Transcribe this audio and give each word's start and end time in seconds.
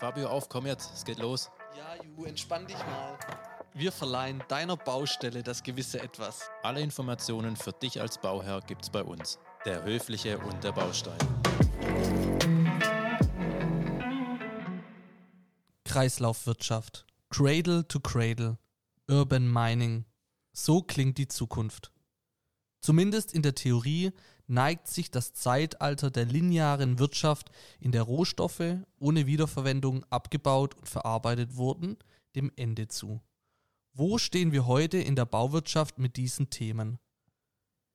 Fabio, 0.00 0.28
auf, 0.28 0.48
komm 0.48 0.64
jetzt, 0.64 0.94
es 0.94 1.04
geht 1.04 1.18
los. 1.18 1.50
Ja, 1.76 2.02
Ju, 2.02 2.24
entspann 2.24 2.66
dich 2.66 2.78
mal. 2.78 3.18
Wir 3.74 3.92
verleihen 3.92 4.42
deiner 4.48 4.78
Baustelle 4.78 5.42
das 5.42 5.62
gewisse 5.62 6.00
Etwas. 6.00 6.48
Alle 6.62 6.80
Informationen 6.80 7.54
für 7.54 7.72
dich 7.72 8.00
als 8.00 8.16
Bauherr 8.16 8.62
gibt's 8.62 8.88
bei 8.88 9.04
uns. 9.04 9.38
Der 9.66 9.84
Höfliche 9.84 10.38
und 10.38 10.64
der 10.64 10.72
Baustein. 10.72 11.18
Kreislaufwirtschaft. 15.84 17.04
Cradle 17.28 17.86
to 17.86 18.00
Cradle. 18.00 18.56
Urban 19.06 19.52
Mining. 19.52 20.06
So 20.54 20.80
klingt 20.80 21.18
die 21.18 21.28
Zukunft. 21.28 21.92
Zumindest 22.80 23.32
in 23.32 23.42
der 23.42 23.54
Theorie 23.54 24.12
neigt 24.46 24.88
sich 24.88 25.10
das 25.10 25.32
Zeitalter 25.32 26.10
der 26.10 26.24
linearen 26.24 26.98
Wirtschaft, 26.98 27.50
in 27.78 27.92
der 27.92 28.02
Rohstoffe 28.02 28.78
ohne 28.98 29.26
Wiederverwendung 29.26 30.04
abgebaut 30.10 30.74
und 30.74 30.88
verarbeitet 30.88 31.56
wurden, 31.56 31.96
dem 32.34 32.50
Ende 32.56 32.88
zu. 32.88 33.20
Wo 33.92 34.18
stehen 34.18 34.52
wir 34.52 34.66
heute 34.66 34.98
in 34.98 35.14
der 35.14 35.26
Bauwirtschaft 35.26 35.98
mit 35.98 36.16
diesen 36.16 36.50
Themen? 36.50 36.98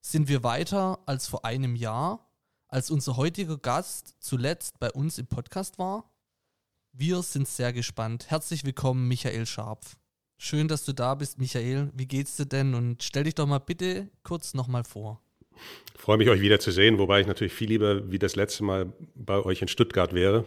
Sind 0.02 0.28
wir 0.28 0.44
weiter 0.44 1.00
als 1.06 1.28
vor 1.28 1.46
einem 1.46 1.76
Jahr, 1.76 2.32
als 2.68 2.92
unser 2.92 3.18
heutiger 3.18 3.58
Gast 3.58 4.16
zuletzt 4.20 4.80
bei 4.80 4.92
uns 4.92 5.18
im 5.18 5.28
Podcast 5.28 5.80
war? 5.80 6.12
Wir 6.92 7.22
sind 7.24 7.48
sehr 7.48 7.74
gespannt. 7.74 8.30
Herzlich 8.30 8.64
willkommen, 8.64 9.08
Michael 9.08 9.46
Scharpf. 9.46 9.98
Schön, 10.38 10.68
dass 10.68 10.86
du 10.86 10.94
da 10.94 11.16
bist, 11.16 11.40
Michael. 11.40 11.92
Wie 11.94 12.06
geht's 12.06 12.36
dir 12.36 12.46
denn? 12.46 12.74
Und 12.74 13.04
stell 13.04 13.24
dich 13.24 13.36
doch 13.36 13.48
mal 13.48 13.60
bitte 13.60 14.10
kurz 14.24 14.54
nochmal 14.54 14.84
vor. 14.84 15.22
Ich 15.96 16.02
freue 16.02 16.18
mich, 16.18 16.30
euch 16.30 16.42
wieder 16.42 16.60
zu 16.60 16.72
sehen, 16.72 17.00
wobei 17.00 17.22
ich 17.22 17.28
natürlich 17.28 17.54
viel 17.54 17.70
lieber 17.70 18.12
wie 18.12 18.20
das 18.20 18.36
letzte 18.36 18.64
Mal 18.64 18.92
bei 19.16 19.40
euch 19.44 19.62
in 19.62 19.68
Stuttgart 19.68 20.14
wäre. 20.14 20.46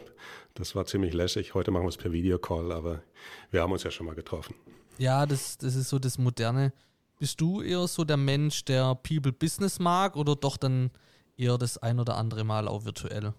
Das 0.55 0.75
war 0.75 0.85
ziemlich 0.87 1.15
lässig. 1.15 1.55
Heute 1.55 1.71
machen 1.71 1.85
wir 1.85 1.89
es 1.89 1.97
per 1.97 2.13
Videocall, 2.13 2.73
aber 2.73 3.03
wir 3.51 3.63
haben 3.63 3.73
uns 3.73 3.83
ja 3.83 3.91
schon 3.91 4.07
mal 4.07 4.15
getroffen. 4.15 4.55
Ja, 4.99 5.25
das, 5.27 5.57
das 5.59 5.75
ist 5.75 5.89
so 5.89 5.99
das 5.99 6.19
Moderne. 6.19 6.73
Bist 7.19 7.41
du 7.41 7.63
eher 7.63 7.87
so 7.89 8.05
der 8.05 8.17
Mensch, 8.17 8.65
der 8.65 8.95
People 8.97 9.33
Business 9.33 9.79
mag 9.79 10.17
oder 10.17 10.37
doch 10.37 10.57
dann 10.57 10.91
eher 11.37 11.57
das 11.59 11.79
ein 11.79 11.99
oder 11.99 12.17
andere 12.17 12.45
Mal 12.45 12.69
auch 12.69 12.85
virtuell? 12.85 13.33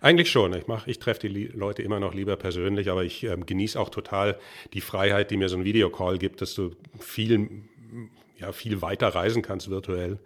Eigentlich 0.00 0.30
schon. 0.30 0.52
Ich, 0.54 0.66
mach, 0.66 0.86
ich 0.86 0.98
treffe 0.98 1.28
die 1.28 1.46
Leute 1.46 1.82
immer 1.82 2.00
noch 2.00 2.14
lieber 2.14 2.36
persönlich, 2.36 2.90
aber 2.90 3.04
ich 3.04 3.24
ähm, 3.24 3.46
genieße 3.46 3.78
auch 3.78 3.90
total 3.90 4.38
die 4.72 4.80
Freiheit, 4.80 5.30
die 5.30 5.36
mir 5.36 5.48
so 5.48 5.56
ein 5.56 5.64
Videocall 5.64 6.18
gibt, 6.18 6.40
dass 6.40 6.54
du 6.54 6.74
viel, 6.98 7.48
ja, 8.38 8.52
viel 8.52 8.82
weiter 8.82 9.08
reisen 9.08 9.42
kannst 9.42 9.70
virtuell, 9.70 10.18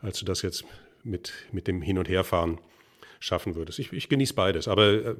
als 0.00 0.18
du 0.18 0.24
das 0.24 0.42
jetzt 0.42 0.64
mit, 1.04 1.32
mit 1.52 1.66
dem 1.66 1.82
Hin- 1.82 1.98
und 1.98 2.08
Herfahren 2.08 2.60
schaffen 3.18 3.54
würdest. 3.54 3.78
Ich, 3.78 3.92
ich 3.92 4.08
genieße 4.08 4.34
beides, 4.34 4.66
aber 4.66 4.92
äh, 4.92 5.14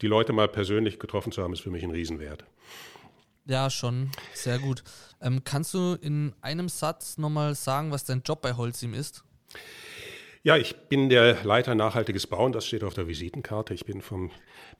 die 0.00 0.06
Leute 0.06 0.32
mal 0.32 0.48
persönlich 0.48 0.98
getroffen 0.98 1.32
zu 1.32 1.42
haben, 1.42 1.52
ist 1.52 1.60
für 1.60 1.70
mich 1.70 1.82
ein 1.82 1.90
Riesenwert. 1.90 2.44
Ja, 3.46 3.70
schon. 3.70 4.10
Sehr 4.34 4.58
gut. 4.58 4.82
Ähm, 5.20 5.42
kannst 5.44 5.72
du 5.74 5.96
in 6.00 6.34
einem 6.40 6.68
Satz 6.68 7.16
nochmal 7.16 7.54
sagen, 7.54 7.92
was 7.92 8.04
dein 8.04 8.22
Job 8.22 8.42
bei 8.42 8.54
Holzim 8.54 8.92
ist? 8.92 9.24
Ja, 10.46 10.56
ich 10.56 10.76
bin 10.76 11.08
der 11.08 11.42
Leiter 11.42 11.74
nachhaltiges 11.74 12.28
Bauen, 12.28 12.52
das 12.52 12.68
steht 12.68 12.84
auf 12.84 12.94
der 12.94 13.08
Visitenkarte. 13.08 13.74
Ich 13.74 13.84
bin 13.84 14.00
vom 14.00 14.30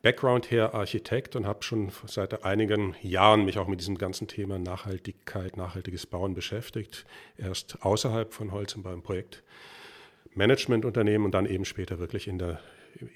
Background 0.00 0.53
her 0.53 0.75
Architekt 0.75 1.34
und 1.34 1.45
habe 1.45 1.64
schon 1.64 1.91
seit 2.06 2.45
einigen 2.45 2.95
Jahren 3.03 3.45
mich 3.45 3.58
auch 3.58 3.67
mit 3.67 3.81
diesem 3.81 3.98
ganzen 3.98 4.28
Thema 4.28 4.61
Nachhaltigkeit, 4.61 5.56
nachhaltiges 5.56 6.06
Bauen 6.06 6.34
beschäftigt. 6.34 7.05
Erst 7.36 7.83
außerhalb 7.83 8.33
von 8.33 8.53
Holz 8.53 8.77
und 8.77 8.84
beim 8.84 9.03
Projektmanagementunternehmen 9.03 11.25
und 11.25 11.33
dann 11.33 11.47
eben 11.47 11.64
später 11.64 11.98
wirklich 11.98 12.28
in 12.28 12.39
der, 12.39 12.61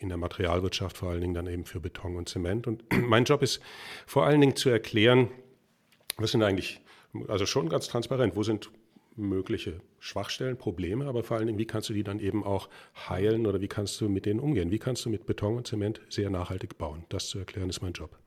in 0.01 0.09
der 0.09 0.19
Materialwirtschaft, 0.19 0.97
vor 0.97 1.11
allen 1.11 1.21
Dingen 1.21 1.35
dann 1.35 1.47
eben 1.47 1.65
für 1.65 1.79
Beton 1.79 2.17
und 2.17 2.29
Zement. 2.29 2.67
Und 2.67 2.83
mein 3.09 3.27
Job 3.27 3.43
ist 3.43 3.61
vor 4.07 4.27
allen 4.27 4.41
Dingen 4.41 4.57
zu 4.57 4.71
erklären, 4.71 5.29
was 6.17 6.33
sind 6.33 6.43
eigentlich, 6.43 6.81
also 7.29 7.47
schon 7.47 7.69
ganz 7.69 7.87
transparent, 7.87 8.35
wo 8.35 8.43
sind 8.43 8.73
mögliche 9.21 9.81
Schwachstellen, 9.99 10.57
Probleme, 10.57 11.07
aber 11.07 11.23
vor 11.23 11.37
allen 11.37 11.47
Dingen, 11.47 11.59
wie 11.59 11.67
kannst 11.67 11.89
du 11.89 11.93
die 11.93 12.05
dann 12.05 12.19
eben 12.19 12.45
auch 12.45 12.69
heilen 13.09 13.47
oder 13.47 13.61
wie 13.61 13.69
kannst 13.69 14.01
du 14.01 14.09
mit 14.09 14.27
denen 14.27 14.41
umgehen? 14.41 14.71
Wie 14.71 14.79
kannst 14.79 15.05
du 15.05 15.11
mit 15.11 15.27
Beton 15.27 15.57
und 15.57 15.67
Zement 15.67 16.01
sehr 16.09 16.31
nachhaltig 16.31 16.79
bauen? 16.79 17.05
Das 17.09 17.29
zu 17.29 17.39
erklären 17.39 17.69
ist 17.69 17.83
mein 17.83 17.93
Job. 17.93 18.19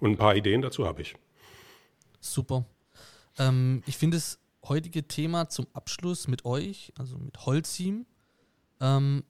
Und 0.00 0.12
ein 0.12 0.16
paar 0.16 0.34
Ideen 0.34 0.62
dazu 0.62 0.86
habe 0.86 1.02
ich. 1.02 1.14
Super. 2.20 2.64
Ähm, 3.38 3.82
ich 3.86 3.96
finde 3.96 4.16
das 4.16 4.38
heutige 4.64 5.06
Thema 5.06 5.48
zum 5.48 5.66
Abschluss 5.72 6.28
mit 6.28 6.44
euch, 6.44 6.92
also 6.96 7.18
mit 7.18 7.46
Holzim, 7.46 8.06
ähm, 8.80 9.24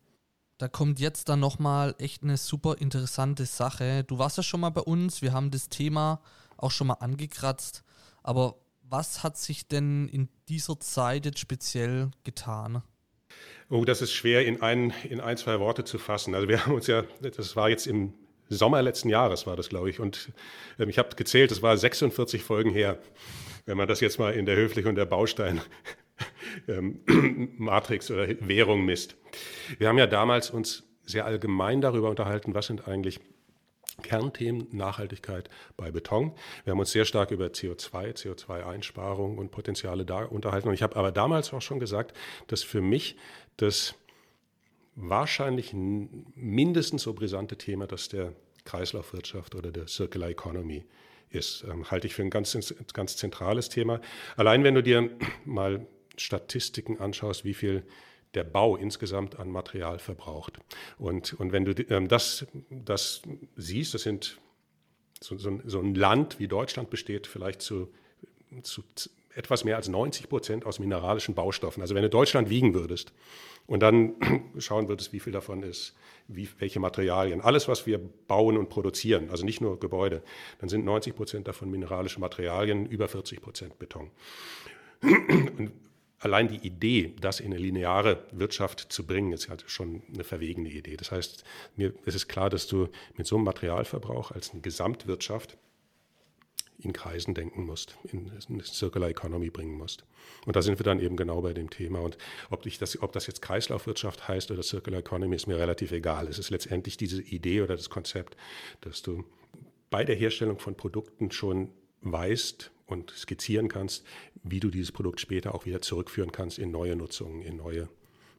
da 0.63 0.69
kommt 0.69 1.01
jetzt 1.01 1.29
dann 1.29 1.41
nochmal 1.41 1.97
echt 1.99 2.23
eine 2.23 2.37
super 2.37 2.79
interessante 2.79 3.47
Sache. 3.47 4.05
Du 4.05 4.19
warst 4.19 4.37
ja 4.37 4.45
schon 4.45 4.61
mal 4.61 4.71
bei 4.71 4.81
uns, 4.81 5.21
wir 5.21 5.33
haben 5.33 5.51
das 5.51 5.69
Thema 5.69 6.21
auch 6.57 6.71
schon 6.71 6.87
mal 6.87 6.95
angekratzt, 7.01 7.83
aber 8.23 8.62
was 8.93 9.23
hat 9.23 9.39
sich 9.39 9.67
denn 9.67 10.07
in 10.09 10.29
dieser 10.49 10.79
Zeit 10.79 11.25
jetzt 11.25 11.39
speziell 11.39 12.11
getan? 12.25 12.83
Oh, 13.71 13.87
das 13.87 14.03
ist 14.03 14.13
schwer 14.13 14.45
in 14.45 14.61
ein, 14.61 14.93
in 15.09 15.19
ein, 15.21 15.39
zwei 15.39 15.59
Worte 15.59 15.85
zu 15.85 15.99
fassen. 15.99 16.35
Also 16.35 16.47
wir 16.47 16.65
haben 16.65 16.75
uns 16.75 16.87
ja, 16.87 17.05
das 17.23 17.57
war 17.57 17.71
jetzt 17.71 17.87
im 17.87 18.13
Sommer 18.51 18.83
letzten 18.83 19.09
Jahres 19.09 19.47
war 19.47 19.57
das, 19.57 19.71
glaube 19.71 19.89
ich. 19.89 19.99
Und 19.99 20.31
ähm, 20.79 20.91
ich 20.91 20.99
habe 20.99 21.17
gezählt, 21.17 21.51
es 21.51 21.63
war 21.63 21.75
46 21.75 22.43
Folgen 22.43 22.71
her, 22.71 22.99
wenn 23.65 23.79
man 23.79 23.89
das 23.89 24.01
jetzt 24.01 24.19
mal 24.19 24.35
in 24.35 24.45
der 24.45 24.57
Höflich 24.57 24.85
und 24.85 24.97
der 24.97 25.07
Baustein 25.07 25.63
ähm, 26.69 27.01
Matrix 27.57 28.11
oder 28.11 28.29
Währung 28.47 28.85
misst. 28.85 29.17
Wir 29.79 29.89
haben 29.89 29.97
ja 29.97 30.07
damals 30.07 30.51
uns 30.51 30.85
sehr 31.07 31.25
allgemein 31.25 31.81
darüber 31.81 32.11
unterhalten, 32.11 32.55
was 32.55 32.67
sind 32.67 32.87
eigentlich 32.87 33.21
Kernthemen 34.03 34.69
Nachhaltigkeit 34.73 35.51
bei 35.77 35.91
Beton. 35.91 36.33
Wir 36.65 36.73
haben 36.73 36.81
uns 36.81 36.93
sehr 36.93 37.05
stark 37.05 37.31
über 37.31 37.47
CO2, 37.47 38.15
CO2-Einsparung 38.15 39.39
und 39.39 39.51
Potenziale 39.51 40.05
da 40.05 40.25
unterhalten. 40.25 40.69
Und 40.69 40.75
ich 40.75 40.83
habe 40.83 40.97
aber 40.97 41.13
damals 41.13 41.53
auch 41.53 41.63
schon 41.63 41.81
gesagt, 41.81 42.17
dass 42.47 42.63
für 42.63 42.81
mich 42.81 43.17
das 43.57 43.95
wahrscheinlich 44.95 45.73
mindestens 45.73 47.03
so 47.03 47.15
brisante 47.15 47.57
Thema, 47.57 47.87
das 47.87 48.09
der 48.09 48.33
Kreislaufwirtschaft 48.65 49.55
oder 49.55 49.73
der 49.73 49.89
Circular 49.89 50.29
Economy 50.29 50.85
ist. 51.31 51.65
Ähm, 51.69 51.91
halte 51.91 52.07
ich 52.07 52.15
für 52.15 52.23
ein 52.23 52.31
ganz, 52.31 52.57
ganz 52.93 53.17
zentrales 53.17 53.69
Thema. 53.69 54.01
Allein 54.37 54.65
wenn 54.65 54.75
du 54.75 54.83
dir 54.83 55.11
mal 55.45 55.87
Statistiken 56.17 56.99
anschaust, 57.01 57.45
wie 57.45 57.55
viel 57.55 57.85
der 58.35 58.45
Bau 58.45 58.77
insgesamt 58.77 59.39
an 59.39 59.51
Material 59.51 59.99
verbraucht. 59.99 60.59
Und, 60.99 61.35
und 61.35 61.53
wenn 61.53 61.65
du 61.65 61.73
ähm, 61.91 62.09
das, 62.09 62.47
das 62.71 63.23
siehst, 63.57 63.95
das 63.95 64.03
sind 64.03 64.39
so, 65.21 65.37
so, 65.39 65.61
so, 65.65 65.81
ein 65.81 65.95
Land 65.95 66.39
wie 66.39 66.49
Deutschland 66.49 66.91
besteht 66.91 67.27
vielleicht 67.27 67.63
zu, 67.63 67.93
zu 68.63 68.83
etwas 69.35 69.65
mehr 69.65 69.77
als 69.77 69.89
90 69.89 70.29
Prozent 70.29 70.67
aus 70.67 70.79
mineralischen 70.79 71.35
Baustoffen. 71.35 71.81
Also 71.81 71.95
wenn 71.95 72.03
du 72.03 72.11
Deutschland 72.11 72.51
wiegen 72.51 72.75
würdest 72.75 73.13
und 73.67 73.81
dann 73.81 74.15
schauen 74.59 74.89
würdest, 74.89 75.13
wie 75.13 75.21
viel 75.21 75.33
davon 75.33 75.63
ist, 75.63 75.95
wie, 76.29 76.49
welche 76.59 76.81
Materialien, 76.81 77.41
alles, 77.41 77.69
was 77.69 77.87
wir 77.87 77.99
bauen 77.99 78.57
und 78.57 78.69
produzieren, 78.69 79.31
also 79.31 79.45
nicht 79.45 79.61
nur 79.61 79.79
Gebäude, 79.79 80.23
dann 80.61 80.69
sind 80.69 80.85
90 80.85 81.15
Prozent 81.15 81.49
davon 81.49 81.71
mineralische 81.71 82.21
Materialien, 82.21 82.87
über 82.87 83.09
40 83.09 83.41
Prozent 83.41 83.79
Beton. 83.79 84.11
Und 85.03 85.73
allein 86.23 86.49
die 86.49 86.65
Idee, 86.67 87.15
das 87.21 87.41
in 87.41 87.53
eine 87.53 87.59
lineare 87.59 88.25
Wirtschaft 88.33 88.93
zu 88.93 89.07
bringen, 89.07 89.33
ist 89.33 89.49
halt 89.49 89.65
schon 89.67 90.03
eine 90.13 90.25
verwegene 90.25 90.71
Idee. 90.71 90.97
Das 90.97 91.11
heißt, 91.11 91.45
mir 91.77 91.93
ist 92.05 92.15
es 92.15 92.29
klar, 92.29 92.49
dass 92.49 92.67
du 92.67 92.89
mit 93.17 93.27
so 93.27 93.37
einem 93.37 93.45
Materialverbrauch 93.45 94.31
als 94.31 94.53
eine 94.53 94.61
Gesamtwirtschaft 94.61 95.59
in 96.79 96.93
Kreisen 96.93 97.35
denken 97.35 97.65
musst, 97.65 97.97
in 98.05 98.31
eine 98.49 98.65
Circular 98.65 99.09
Economy 99.09 99.51
bringen 99.51 99.77
musst. 99.77 100.05
Und 100.47 100.57
da 100.57 100.63
sind 100.63 100.79
wir 100.79 100.85
dann 100.85 101.01
eben 101.01 101.17
genau 101.17 101.43
bei 101.43 101.53
dem 101.53 101.71
Thema. 101.71 102.01
Und 102.01 102.19
ob, 102.51 102.63
das, 102.63 103.03
ob 103.03 103.13
das 103.13 103.27
jetzt 103.27 103.43
Kreislaufwirtschaft 103.43 104.27
heißt 104.29 104.51
oder 104.51 104.63
Circular 104.63 105.01
Economy, 105.01 105.37
ist 105.37 105.47
mir 105.47 105.59
relativ 105.59 105.93
egal. 105.93 106.29
Es 106.29 106.39
ist 106.39 106.51
letztendlich 106.51 106.97
diese 106.97 107.23
Idee 107.23 107.63
oder 107.63 107.77
das 107.77 107.91
Konzept, 107.91 108.37
dass 108.81 109.03
du 109.03 109.25
bei 109.91 110.05
der 110.05 110.17
Herstellung 110.17 110.59
von 110.59 110.77
Produkten 110.77 111.31
schon 111.31 111.71
weißt 112.01 112.73
und 112.93 113.11
skizzieren 113.11 113.69
kannst, 113.69 114.05
wie 114.43 114.61
du 114.61 114.71
dieses 114.71 114.93
Produkt 114.93 115.21
später 115.21 115.55
auch 115.55 115.67
wieder 115.67 115.81
zurückführen 115.83 116.33
kannst 116.33 116.59
in 116.59 116.71
neue 116.71 116.97
Nutzungen, 116.97 117.43
in 117.43 117.57
neue 117.57 117.89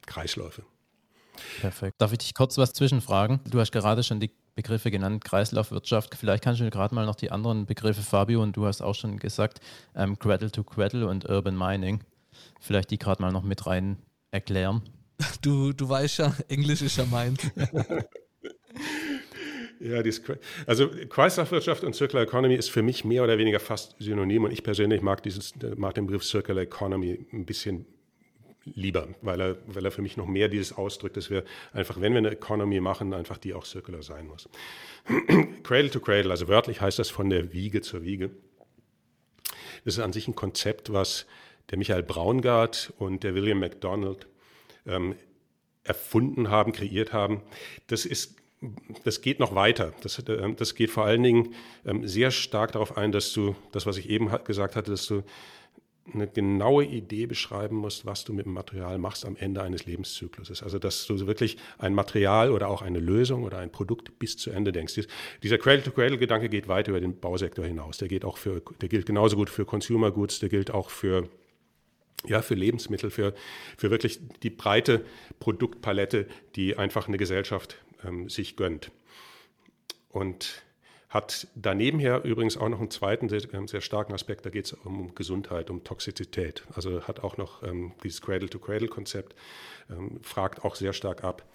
Kreisläufe. 0.05 0.63
Perfekt. 1.59 1.95
Darf 1.99 2.11
ich 2.11 2.19
dich 2.19 2.33
kurz 2.33 2.57
was 2.57 2.73
zwischenfragen? 2.73 3.39
Du 3.49 3.59
hast 3.59 3.71
gerade 3.71 4.03
schon 4.03 4.19
die 4.19 4.31
Begriffe 4.55 4.91
genannt, 4.91 5.25
Kreislaufwirtschaft. 5.25 6.15
Vielleicht 6.15 6.43
kannst 6.43 6.61
du 6.61 6.69
gerade 6.69 6.93
mal 6.93 7.05
noch 7.05 7.15
die 7.15 7.31
anderen 7.31 7.65
Begriffe, 7.65 8.03
Fabio, 8.03 8.41
und 8.43 8.55
du 8.55 8.65
hast 8.65 8.81
auch 8.81 8.93
schon 8.93 9.17
gesagt, 9.17 9.59
ähm, 9.95 10.19
Cradle 10.19 10.51
to 10.51 10.63
Cradle 10.63 11.07
und 11.07 11.27
Urban 11.27 11.57
Mining. 11.57 12.03
Vielleicht 12.59 12.91
die 12.91 12.99
gerade 12.99 13.21
mal 13.21 13.31
noch 13.31 13.43
mit 13.43 13.65
rein 13.65 13.97
erklären. 14.31 14.83
Du, 15.41 15.73
du 15.73 15.89
weißt 15.89 16.19
ja, 16.19 16.35
Englisch 16.49 16.81
ist 16.81 16.97
ja 16.97 17.05
meins. 17.05 17.39
Ja, 19.83 20.01
also 20.65 20.89
Kreislaufwirtschaft 21.09 21.83
und 21.83 21.93
Circular 21.93 22.23
Economy 22.23 22.55
ist 22.55 22.71
für 22.71 22.81
mich 22.81 23.03
mehr 23.03 23.21
oder 23.21 23.37
weniger 23.37 23.59
fast 23.59 23.97
synonym 23.99 24.45
und 24.45 24.51
ich 24.51 24.63
persönlich 24.63 25.01
mag, 25.01 25.21
dieses, 25.23 25.53
mag 25.75 25.93
den 25.95 26.05
Begriff 26.05 26.23
Circular 26.23 26.63
Economy 26.63 27.25
ein 27.33 27.45
bisschen 27.45 27.85
lieber, 28.63 29.09
weil 29.21 29.41
er, 29.41 29.57
weil 29.67 29.83
er 29.83 29.91
für 29.91 30.01
mich 30.01 30.15
noch 30.15 30.25
mehr 30.25 30.47
dieses 30.47 30.71
ausdrückt, 30.71 31.17
dass 31.17 31.29
wir 31.29 31.43
einfach, 31.73 31.99
wenn 31.99 32.13
wir 32.13 32.19
eine 32.19 32.31
Economy 32.31 32.79
machen, 32.79 33.13
einfach 33.13 33.37
die 33.37 33.53
auch 33.53 33.65
circular 33.65 34.03
sein 34.03 34.27
muss. 34.27 34.47
Cradle 35.63 35.89
to 35.89 35.99
Cradle, 35.99 36.31
also 36.31 36.47
wörtlich 36.47 36.79
heißt 36.79 36.97
das 36.97 37.09
von 37.09 37.29
der 37.29 37.51
Wiege 37.51 37.81
zur 37.81 38.03
Wiege. 38.03 38.31
Das 39.83 39.95
ist 39.95 39.99
an 39.99 40.13
sich 40.13 40.29
ein 40.29 40.35
Konzept, 40.35 40.93
was 40.93 41.25
der 41.71 41.77
Michael 41.77 42.03
Braungart 42.03 42.93
und 42.99 43.23
der 43.23 43.35
William 43.35 43.59
MacDonald 43.59 44.27
ähm, 44.85 45.15
erfunden 45.83 46.49
haben, 46.49 46.71
kreiert 46.71 47.11
haben. 47.11 47.41
Das 47.87 48.05
ist 48.05 48.37
das 49.03 49.21
geht 49.21 49.39
noch 49.39 49.55
weiter. 49.55 49.93
Das, 50.01 50.19
äh, 50.19 50.53
das 50.55 50.75
geht 50.75 50.89
vor 50.89 51.05
allen 51.05 51.23
Dingen 51.23 51.53
ähm, 51.85 52.07
sehr 52.07 52.31
stark 52.31 52.71
darauf 52.73 52.97
ein, 52.97 53.11
dass 53.11 53.33
du, 53.33 53.55
das, 53.71 53.85
was 53.85 53.97
ich 53.97 54.09
eben 54.09 54.29
gesagt 54.45 54.75
hatte, 54.75 54.91
dass 54.91 55.07
du 55.07 55.23
eine 56.13 56.27
genaue 56.27 56.83
Idee 56.83 57.27
beschreiben 57.27 57.77
musst, 57.77 58.05
was 58.05 58.25
du 58.25 58.33
mit 58.33 58.45
dem 58.45 58.53
Material 58.53 58.97
machst 58.97 59.25
am 59.25 59.37
Ende 59.37 59.61
eines 59.61 59.85
Lebenszykluses. 59.85 60.61
Also 60.61 60.77
dass 60.77 61.05
du 61.07 61.25
wirklich 61.27 61.57
ein 61.77 61.93
Material 61.93 62.51
oder 62.51 62.67
auch 62.67 62.81
eine 62.81 62.99
Lösung 62.99 63.43
oder 63.43 63.59
ein 63.59 63.71
Produkt 63.71 64.19
bis 64.19 64.37
zu 64.37 64.51
Ende 64.51 64.71
denkst. 64.71 64.99
Dieser 65.43 65.57
Cradle-to-Cradle-Gedanke 65.57 66.49
geht 66.49 66.67
weit 66.67 66.89
über 66.89 66.99
den 66.99 67.19
Bausektor 67.19 67.65
hinaus. 67.65 67.97
Der 67.99 68.09
geht 68.09 68.25
auch 68.25 68.37
für, 68.37 68.61
der 68.81 68.89
gilt 68.89 69.05
genauso 69.05 69.37
gut 69.37 69.49
für 69.49 69.65
Consumer 69.65 70.11
Goods, 70.11 70.39
der 70.39 70.49
gilt 70.49 70.71
auch 70.71 70.89
für 70.89 71.29
ja, 72.25 72.41
für 72.41 72.55
Lebensmittel, 72.55 73.09
für, 73.09 73.33
für 73.77 73.91
wirklich 73.91 74.19
die 74.43 74.49
breite 74.49 75.03
Produktpalette, 75.39 76.27
die 76.55 76.77
einfach 76.77 77.09
eine 77.09 77.17
Gesellschaft 77.17 77.82
ähm, 78.05 78.29
sich 78.29 78.55
gönnt. 78.55 78.91
Und 80.09 80.63
hat 81.13 81.47
daneben 81.53 81.99
her 81.99 82.23
übrigens 82.23 82.57
auch 82.57 82.69
noch 82.69 82.79
einen 82.79 82.89
zweiten 82.89 83.29
sehr, 83.29 83.41
ähm, 83.53 83.67
sehr 83.67 83.81
starken 83.81 84.13
Aspekt, 84.13 84.45
da 84.45 84.49
geht 84.49 84.65
es 84.65 84.73
um 84.73 85.13
Gesundheit, 85.13 85.69
um 85.69 85.83
Toxizität. 85.83 86.63
Also 86.73 87.03
hat 87.03 87.19
auch 87.19 87.37
noch 87.37 87.61
ähm, 87.61 87.91
dieses 88.03 88.21
Cradle-to-Cradle-Konzept, 88.21 89.35
ähm, 89.91 90.19
fragt 90.23 90.65
auch 90.65 90.75
sehr 90.75 90.91
stark 90.91 91.23
ab, 91.23 91.45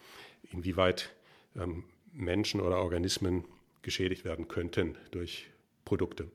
inwieweit 0.51 1.13
ähm, 1.57 1.83
Menschen 2.13 2.61
oder 2.61 2.77
Organismen 2.77 3.43
geschädigt 3.81 4.23
werden 4.23 4.47
könnten 4.47 4.97
durch 5.11 5.47
Produkte. 5.83 6.29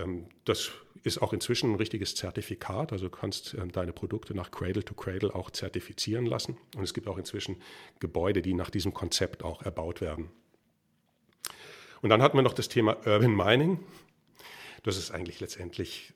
Ähm, 0.00 0.26
das 0.44 0.70
ist 1.02 1.22
auch 1.22 1.32
inzwischen 1.32 1.72
ein 1.72 1.76
richtiges 1.76 2.14
Zertifikat, 2.14 2.92
also 2.92 3.08
du 3.08 3.16
kannst 3.16 3.54
ähm, 3.54 3.72
deine 3.72 3.92
Produkte 3.92 4.34
nach 4.34 4.50
Cradle 4.50 4.84
to 4.84 4.94
Cradle 4.94 5.34
auch 5.34 5.50
zertifizieren 5.50 6.26
lassen. 6.26 6.58
Und 6.76 6.84
es 6.84 6.94
gibt 6.94 7.08
auch 7.08 7.18
inzwischen 7.18 7.56
Gebäude, 8.00 8.42
die 8.42 8.54
nach 8.54 8.70
diesem 8.70 8.92
Konzept 8.92 9.42
auch 9.42 9.62
erbaut 9.62 10.00
werden. 10.00 10.30
Und 12.02 12.10
dann 12.10 12.22
hatten 12.22 12.36
wir 12.36 12.42
noch 12.42 12.54
das 12.54 12.68
Thema 12.68 12.96
Urban 13.06 13.34
Mining. 13.34 13.80
Das 14.82 14.96
ist 14.96 15.10
eigentlich 15.10 15.40
letztendlich 15.40 16.14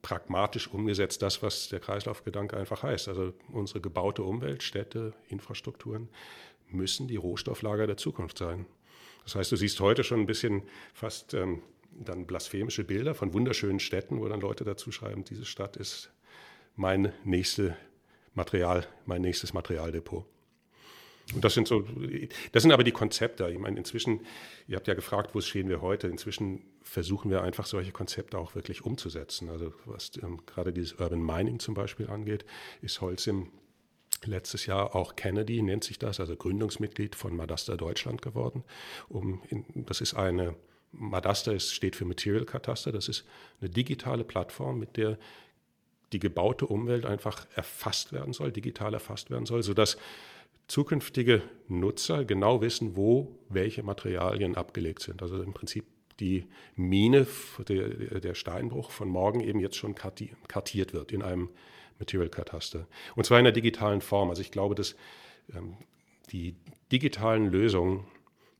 pragmatisch 0.00 0.68
umgesetzt 0.68 1.22
das, 1.22 1.42
was 1.42 1.68
der 1.68 1.80
Kreislaufgedanke 1.80 2.56
einfach 2.56 2.82
heißt. 2.82 3.08
Also 3.08 3.32
unsere 3.52 3.80
gebaute 3.80 4.22
Umwelt, 4.22 4.62
Städte, 4.62 5.14
Infrastrukturen 5.28 6.08
müssen 6.68 7.08
die 7.08 7.16
Rohstofflager 7.16 7.86
der 7.86 7.96
Zukunft 7.96 8.38
sein. 8.38 8.66
Das 9.24 9.36
heißt, 9.36 9.52
du 9.52 9.56
siehst 9.56 9.78
heute 9.80 10.02
schon 10.02 10.20
ein 10.20 10.26
bisschen 10.26 10.62
fast 10.94 11.34
ähm, 11.34 11.62
dann 11.98 12.26
blasphemische 12.26 12.84
Bilder 12.84 13.14
von 13.14 13.32
wunderschönen 13.32 13.80
Städten, 13.80 14.20
wo 14.20 14.28
dann 14.28 14.40
Leute 14.40 14.64
dazu 14.64 14.92
schreiben, 14.92 15.24
diese 15.24 15.44
Stadt 15.44 15.76
ist 15.76 16.10
mein 16.76 17.12
nächste 17.24 17.76
Material, 18.34 18.86
mein 19.04 19.22
nächstes 19.22 19.52
Materialdepot. 19.52 20.24
Und 21.34 21.44
das 21.44 21.54
sind 21.54 21.68
so, 21.68 21.84
das 22.52 22.62
sind 22.62 22.72
aber 22.72 22.84
die 22.84 22.92
Konzepte. 22.92 23.48
Ich 23.48 23.58
meine, 23.58 23.78
inzwischen, 23.78 24.20
ihr 24.66 24.76
habt 24.76 24.88
ja 24.88 24.94
gefragt, 24.94 25.34
wo 25.34 25.40
stehen 25.40 25.68
wir 25.68 25.80
heute? 25.80 26.08
Inzwischen 26.08 26.64
versuchen 26.82 27.30
wir 27.30 27.42
einfach 27.42 27.66
solche 27.66 27.92
Konzepte 27.92 28.38
auch 28.38 28.54
wirklich 28.54 28.84
umzusetzen. 28.84 29.48
Also 29.48 29.72
was 29.86 30.10
ähm, 30.22 30.40
gerade 30.46 30.72
dieses 30.72 30.94
Urban 30.94 31.24
Mining 31.24 31.58
zum 31.58 31.74
Beispiel 31.74 32.08
angeht, 32.08 32.44
ist 32.80 33.00
Holzim 33.00 33.50
letztes 34.24 34.66
Jahr 34.66 34.94
auch 34.94 35.16
Kennedy, 35.16 35.62
nennt 35.62 35.84
sich 35.84 35.98
das, 35.98 36.20
also 36.20 36.36
Gründungsmitglied 36.36 37.14
von 37.14 37.34
Madasta 37.34 37.76
Deutschland 37.76 38.20
geworden. 38.22 38.64
Um 39.08 39.42
in, 39.48 39.64
das 39.86 40.00
ist 40.00 40.14
eine, 40.14 40.54
Madasta 40.92 41.52
ist, 41.52 41.74
steht 41.74 41.96
für 41.96 42.04
Material 42.04 42.44
Kataster, 42.44 42.92
das 42.92 43.08
ist 43.08 43.24
eine 43.60 43.70
digitale 43.70 44.24
Plattform, 44.24 44.78
mit 44.78 44.96
der 44.96 45.18
die 46.12 46.18
gebaute 46.18 46.66
Umwelt 46.66 47.06
einfach 47.06 47.46
erfasst 47.54 48.12
werden 48.12 48.34
soll, 48.34 48.52
digital 48.52 48.92
erfasst 48.92 49.30
werden 49.30 49.46
soll, 49.46 49.62
sodass 49.62 49.96
zukünftige 50.68 51.42
Nutzer 51.68 52.24
genau 52.24 52.60
wissen, 52.60 52.96
wo 52.96 53.38
welche 53.48 53.82
Materialien 53.82 54.56
abgelegt 54.56 55.02
sind. 55.02 55.22
Also 55.22 55.42
im 55.42 55.54
Prinzip 55.54 55.86
die 56.20 56.46
Mine, 56.76 57.26
der, 57.68 58.20
der 58.20 58.34
Steinbruch 58.34 58.90
von 58.90 59.08
morgen 59.08 59.40
eben 59.40 59.60
jetzt 59.60 59.76
schon 59.76 59.94
kartiert 59.94 60.92
wird 60.92 61.12
in 61.12 61.22
einem 61.22 61.48
Material 61.98 62.28
Kataster. 62.28 62.86
Und 63.16 63.24
zwar 63.24 63.38
in 63.38 63.44
der 63.44 63.52
digitalen 63.52 64.00
Form. 64.00 64.28
Also 64.30 64.42
ich 64.42 64.50
glaube, 64.50 64.74
dass 64.74 64.94
ähm, 65.54 65.76
die 66.30 66.56
digitalen 66.90 67.46
Lösungen 67.46 68.04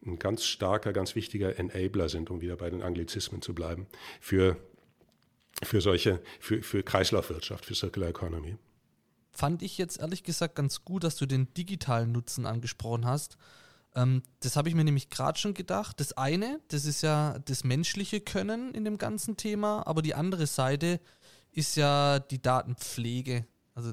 ein 0.05 0.19
ganz 0.19 0.45
starker, 0.45 0.93
ganz 0.93 1.15
wichtiger 1.15 1.59
Enabler 1.59 2.09
sind, 2.09 2.31
um 2.31 2.41
wieder 2.41 2.57
bei 2.57 2.71
den 2.71 2.83
Anglizismen 2.83 3.43
zu 3.43 3.55
bleiben, 3.55 3.87
für, 4.21 4.57
für 5.63 5.81
solche, 5.81 6.21
für, 6.41 6.63
für 6.63 6.83
Kreislaufwirtschaft, 6.83 7.65
für 7.65 7.75
Circular 7.75 8.09
Economy 8.09 8.57
fand 9.33 9.63
ich 9.63 9.79
jetzt 9.79 9.99
ehrlich 9.99 10.23
gesagt 10.23 10.55
ganz 10.55 10.85
gut, 10.85 11.05
dass 11.05 11.17
du 11.17 11.27
den 11.27 11.53
digitalen 11.55 12.13
Nutzen 12.13 12.47
angesprochen 12.47 13.07
hast. 13.07 13.37
Ähm, 13.95 14.23
das 14.41 14.57
habe 14.57 14.69
ich 14.69 14.75
mir 14.75 14.85
nämlich 14.85 15.11
gerade 15.11 15.39
schon 15.39 15.55
gedacht. 15.55 15.99
Das 16.01 16.13
eine, 16.13 16.61
das 16.69 16.85
ist 16.85 17.03
ja 17.03 17.39
das 17.41 17.65
menschliche 17.65 18.21
Können 18.21 18.75
in 18.75 18.85
dem 18.85 18.99
ganzen 18.99 19.37
Thema, 19.37 19.87
aber 19.87 20.03
die 20.03 20.15
andere 20.15 20.47
Seite 20.47 21.01
ist 21.51 21.77
ja 21.77 22.19
die 22.19 22.41
Datenpflege. 22.41 23.47
Also, 23.75 23.93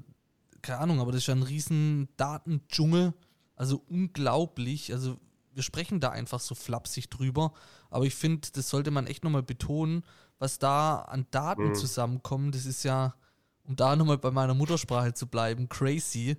keine 0.61 0.79
Ahnung, 0.79 0.99
aber 0.99 1.11
das 1.11 1.21
ist 1.21 1.27
ja 1.27 1.35
ein 1.35 1.43
riesen 1.43 2.09
Datendschungel. 2.17 3.13
Also 3.55 3.81
unglaublich. 3.89 4.93
Also 4.93 5.19
wir 5.53 5.63
sprechen 5.63 5.99
da 5.99 6.09
einfach 6.09 6.39
so 6.39 6.55
flapsig 6.55 7.09
drüber. 7.09 7.53
Aber 7.89 8.05
ich 8.05 8.15
finde, 8.15 8.47
das 8.53 8.69
sollte 8.69 8.91
man 8.91 9.07
echt 9.07 9.23
nochmal 9.23 9.43
betonen, 9.43 10.03
was 10.37 10.59
da 10.59 11.01
an 11.01 11.27
Daten 11.31 11.69
mhm. 11.69 11.75
zusammenkommen. 11.75 12.51
Das 12.51 12.65
ist 12.65 12.83
ja 12.83 13.15
um 13.69 13.75
da 13.75 13.95
nochmal 13.95 14.17
bei 14.17 14.31
meiner 14.31 14.55
Muttersprache 14.55 15.13
zu 15.13 15.27
bleiben, 15.27 15.69
crazy. 15.69 16.37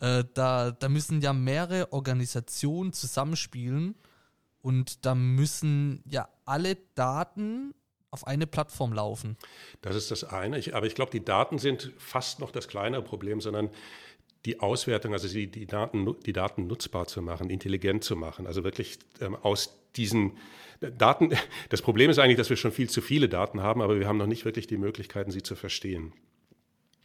Äh, 0.00 0.24
da, 0.32 0.70
da 0.70 0.88
müssen 0.88 1.20
ja 1.20 1.32
mehrere 1.32 1.92
Organisationen 1.92 2.92
zusammenspielen 2.92 3.96
und 4.62 5.04
da 5.04 5.16
müssen 5.16 6.02
ja 6.06 6.28
alle 6.44 6.76
Daten 6.94 7.74
auf 8.10 8.26
eine 8.26 8.46
Plattform 8.46 8.92
laufen. 8.92 9.36
Das 9.82 9.96
ist 9.96 10.12
das 10.12 10.22
eine. 10.22 10.56
Ich, 10.56 10.74
aber 10.74 10.86
ich 10.86 10.94
glaube, 10.94 11.10
die 11.10 11.24
Daten 11.24 11.58
sind 11.58 11.92
fast 11.98 12.38
noch 12.38 12.52
das 12.52 12.68
kleinere 12.68 13.02
Problem, 13.02 13.40
sondern 13.40 13.70
die 14.44 14.60
Auswertung, 14.60 15.12
also 15.12 15.28
die, 15.28 15.48
die, 15.48 15.66
Daten, 15.66 16.14
die 16.24 16.32
Daten 16.32 16.66
nutzbar 16.66 17.06
zu 17.06 17.22
machen, 17.22 17.50
intelligent 17.50 18.04
zu 18.04 18.16
machen. 18.16 18.46
Also 18.46 18.64
wirklich 18.64 18.98
ähm, 19.20 19.36
aus 19.36 19.76
diesen 19.96 20.36
Daten, 20.80 21.32
das 21.68 21.82
Problem 21.82 22.10
ist 22.10 22.18
eigentlich, 22.18 22.36
dass 22.36 22.50
wir 22.50 22.56
schon 22.56 22.72
viel 22.72 22.88
zu 22.88 23.00
viele 23.00 23.28
Daten 23.28 23.62
haben, 23.62 23.82
aber 23.82 23.98
wir 23.98 24.06
haben 24.06 24.18
noch 24.18 24.26
nicht 24.26 24.44
wirklich 24.44 24.66
die 24.66 24.76
Möglichkeiten, 24.76 25.30
sie 25.30 25.42
zu 25.42 25.56
verstehen. 25.56 26.12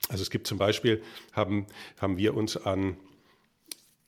Also 0.10 0.22
es 0.22 0.30
gibt 0.30 0.48
zum 0.48 0.58
Beispiel, 0.58 1.02
haben, 1.32 1.66
haben 2.00 2.18
wir 2.18 2.36
uns 2.36 2.58
an, 2.58 2.98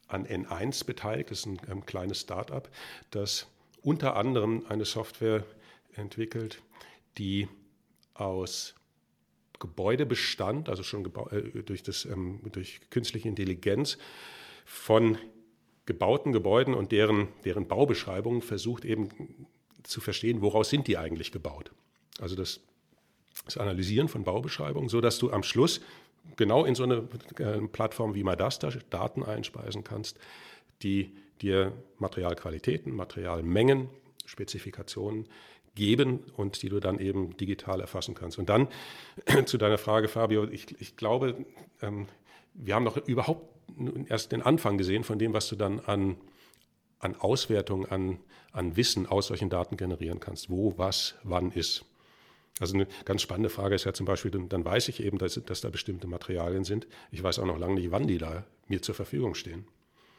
an 0.08 0.25
N1 0.27 0.86
beteiligt, 0.86 1.32
das 1.32 1.39
ist 1.39 1.46
ein, 1.46 1.60
ein 1.70 1.86
kleines 1.86 2.22
Start-up, 2.22 2.70
das 3.12 3.48
unter 3.82 4.15
anderem 4.15 4.65
eine 4.67 4.86
Software 4.86 5.46
entwickelt, 5.94 6.62
die 7.17 7.48
aus 8.13 8.75
Gebäudebestand, 9.60 10.70
also 10.70 10.84
schon 10.84 11.06
äh, 11.32 11.64
durch, 11.64 11.84
das, 11.84 12.06
ähm, 12.06 12.42
durch 12.52 12.82
künstliche 12.90 13.28
Intelligenz, 13.28 13.98
von 14.66 15.18
gebauten 15.86 16.32
Gebäuden 16.32 16.74
und 16.74 16.92
deren, 16.92 17.28
deren 17.44 17.68
Baubeschreibungen 17.68 18.42
versucht 18.42 18.86
eben 18.86 19.10
zu 19.84 20.02
verstehen, 20.02 20.42
woraus 20.42 20.70
sind 20.70 20.88
die 20.88 20.98
eigentlich 20.98 21.32
gebaut. 21.32 21.72
Also 22.20 22.36
das 22.36 22.62
das 23.44 23.58
Analysieren 23.58 24.08
von 24.08 24.24
Baubeschreibungen, 24.24 24.90
sodass 24.90 25.18
du 25.18 25.32
am 25.32 25.44
Schluss 25.44 25.82
genau 26.38 26.66
in 26.66 26.76
so 26.76 26.84
eine 26.84 27.08
äh, 27.38 27.60
Plattform 27.68 28.16
wie 28.16 28.24
Madasta 28.24 28.70
Daten 28.90 29.24
einspeisen 29.24 29.84
kannst, 29.84 30.18
die 30.82 31.12
dir 31.42 31.74
Materialqualitäten, 32.00 32.96
Materialmengen, 32.96 33.90
Spezifikationen 34.26 35.28
geben 35.75 36.20
und 36.36 36.62
die 36.62 36.70
du 36.70 36.79
dann 36.79 37.00
eben 37.00 37.38
digital 37.38 37.82
erfassen 37.82 38.15
kannst. 38.15 38.39
Und 38.39 38.50
dann 38.50 38.67
zu 39.46 39.58
deiner 39.58 39.77
Frage, 39.77 40.08
Fabio, 40.08 40.46
ich, 40.46 40.79
ich 40.79 40.96
glaube, 40.96 41.46
ähm, 41.82 42.08
wir 42.53 42.75
haben 42.75 42.84
noch 42.84 42.98
überhaupt 42.98 43.46
erst 44.08 44.32
den 44.32 44.41
Anfang 44.41 44.77
gesehen 44.77 45.03
von 45.03 45.20
dem, 45.20 45.34
was 45.34 45.50
du 45.50 45.55
dann 45.55 45.79
an, 45.82 46.15
an 47.00 47.15
Auswertung, 47.15 47.86
an, 47.86 48.20
an 48.51 48.77
Wissen 48.77 49.05
aus 49.05 49.27
solchen 49.27 49.50
Daten 49.50 49.77
generieren 49.77 50.20
kannst, 50.20 50.50
wo, 50.50 50.77
was, 50.77 51.15
wann 51.24 51.51
ist. 51.51 51.86
Also 52.60 52.75
eine 52.75 52.88
ganz 53.03 53.22
spannende 53.22 53.50
Frage 53.50 53.75
ist 53.75 53.84
ja 53.84 53.91
zum 53.91 54.05
Beispiel, 54.05 54.32
dann 54.32 54.63
weiß 54.63 54.88
ich 54.88 55.03
eben, 55.03 55.17
dass, 55.17 55.34
dass 55.46 55.60
da 55.60 55.70
bestimmte 55.70 56.08
Materialien 56.08 56.63
sind. 56.63 56.88
Ich 57.12 57.22
weiß 57.22 57.39
auch 57.39 57.46
noch 57.46 57.58
lange 57.58 57.75
nicht, 57.75 57.91
wann 57.91 58.08
die 58.08 58.17
da 58.17 58.46
mir 58.67 58.82
zur 58.82 58.96
Verfügung 58.96 59.36
stehen. 59.36 59.67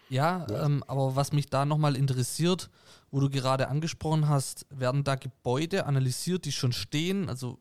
Ja, 0.08 0.46
ja. 0.48 0.64
Ähm, 0.64 0.84
aber 0.86 1.16
was 1.16 1.32
mich 1.32 1.46
da 1.46 1.64
nochmal 1.64 1.96
interessiert, 1.96 2.70
wo 3.10 3.20
du 3.20 3.30
gerade 3.30 3.68
angesprochen 3.68 4.28
hast, 4.28 4.66
werden 4.70 5.04
da 5.04 5.14
Gebäude 5.14 5.86
analysiert, 5.86 6.44
die 6.44 6.52
schon 6.52 6.72
stehen, 6.72 7.28
also 7.28 7.58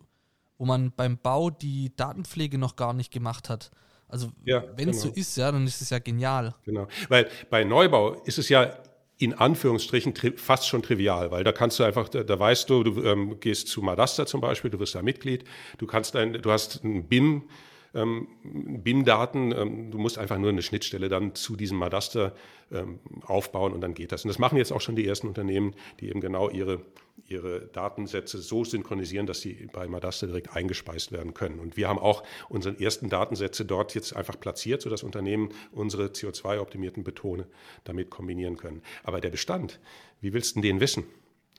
wo 0.58 0.66
man 0.66 0.92
beim 0.92 1.18
Bau 1.18 1.50
die 1.50 1.96
Datenpflege 1.96 2.58
noch 2.58 2.76
gar 2.76 2.94
nicht 2.94 3.12
gemacht 3.12 3.50
hat. 3.50 3.72
Also 4.08 4.32
ja, 4.44 4.64
wenn 4.76 4.90
es 4.90 5.02
genau. 5.02 5.14
so 5.14 5.20
ist, 5.20 5.36
ja, 5.38 5.52
dann 5.52 5.66
ist 5.66 5.82
es 5.82 5.90
ja 5.90 6.00
genial. 6.00 6.56
Genau. 6.64 6.88
Weil 7.10 7.30
bei 7.50 7.64
Neubau 7.64 8.14
ist 8.24 8.38
es 8.38 8.50
ja 8.50 8.78
in 9.18 9.34
Anführungsstrichen 9.34 10.14
fast 10.36 10.68
schon 10.68 10.84
trivial, 10.84 11.32
weil 11.32 11.44
da 11.44 11.52
kannst 11.52 11.80
du 11.80 11.84
einfach, 11.84 12.10
da, 12.10 12.24
da 12.24 12.38
weißt 12.38 12.70
du, 12.70 12.84
du 12.84 13.04
ähm, 13.04 13.40
gehst 13.40 13.70
zu 13.70 13.82
Madasta 13.82 14.26
zum 14.26 14.42
Beispiel, 14.42 14.70
du 14.70 14.80
wirst 14.80 14.96
da 14.96 15.02
Mitglied, 15.02 15.46
du 15.78 15.88
kannst 15.88 16.16
ein, 16.16 16.34
du 16.34 16.52
hast 16.52 16.84
ein 16.84 17.08
BIM, 17.08 17.44
ähm, 17.96 18.28
BIM-Daten. 18.44 19.52
Ähm, 19.52 19.92
du 19.92 19.98
musst 19.98 20.18
einfach 20.18 20.38
nur 20.38 20.50
eine 20.50 20.62
Schnittstelle 20.62 21.10
dann 21.10 21.34
zu 21.34 21.56
diesem 21.56 21.78
Madaster 21.78 22.36
ähm, 22.72 23.00
aufbauen 23.26 23.74
und 23.74 23.82
dann 23.82 23.94
geht 23.94 24.12
das. 24.12 24.24
Und 24.24 24.30
das 24.30 24.40
machen 24.40 24.58
jetzt 24.58 24.72
auch 24.72 24.82
schon 24.82 24.96
die 24.96 25.08
ersten 25.08 25.28
Unternehmen, 25.28 25.74
die 26.00 26.10
eben 26.10 26.22
genau 26.22 26.50
ihre, 26.50 26.82
ihre 27.28 27.62
Datensätze 27.68 28.38
so 28.38 28.64
synchronisieren, 28.64 29.26
dass 29.26 29.42
sie 29.42 29.68
bei 29.72 29.88
Madaster 29.88 30.28
direkt 30.28 30.56
eingespeist 30.56 31.12
werden 31.12 31.34
können. 31.34 31.60
Und 31.60 31.78
wir 31.78 31.88
haben 31.88 32.00
auch 32.00 32.24
unsere 32.50 32.80
ersten 32.80 33.10
Datensätze 33.10 33.66
dort 33.66 33.96
jetzt 33.96 34.16
einfach 34.16 34.40
platziert, 34.40 34.82
sodass 34.82 35.04
Unternehmen 35.04 35.50
unsere 35.72 36.08
CO2-optimierten 36.08 37.04
Betone 37.04 37.48
damit 37.84 38.10
kombinieren 38.10 38.58
können. 38.58 38.82
Aber 39.04 39.22
der 39.22 39.30
Bestand, 39.30 39.80
wie 40.22 40.34
willst 40.34 40.56
du 40.56 40.62
den 40.62 40.80
wissen? 40.80 41.06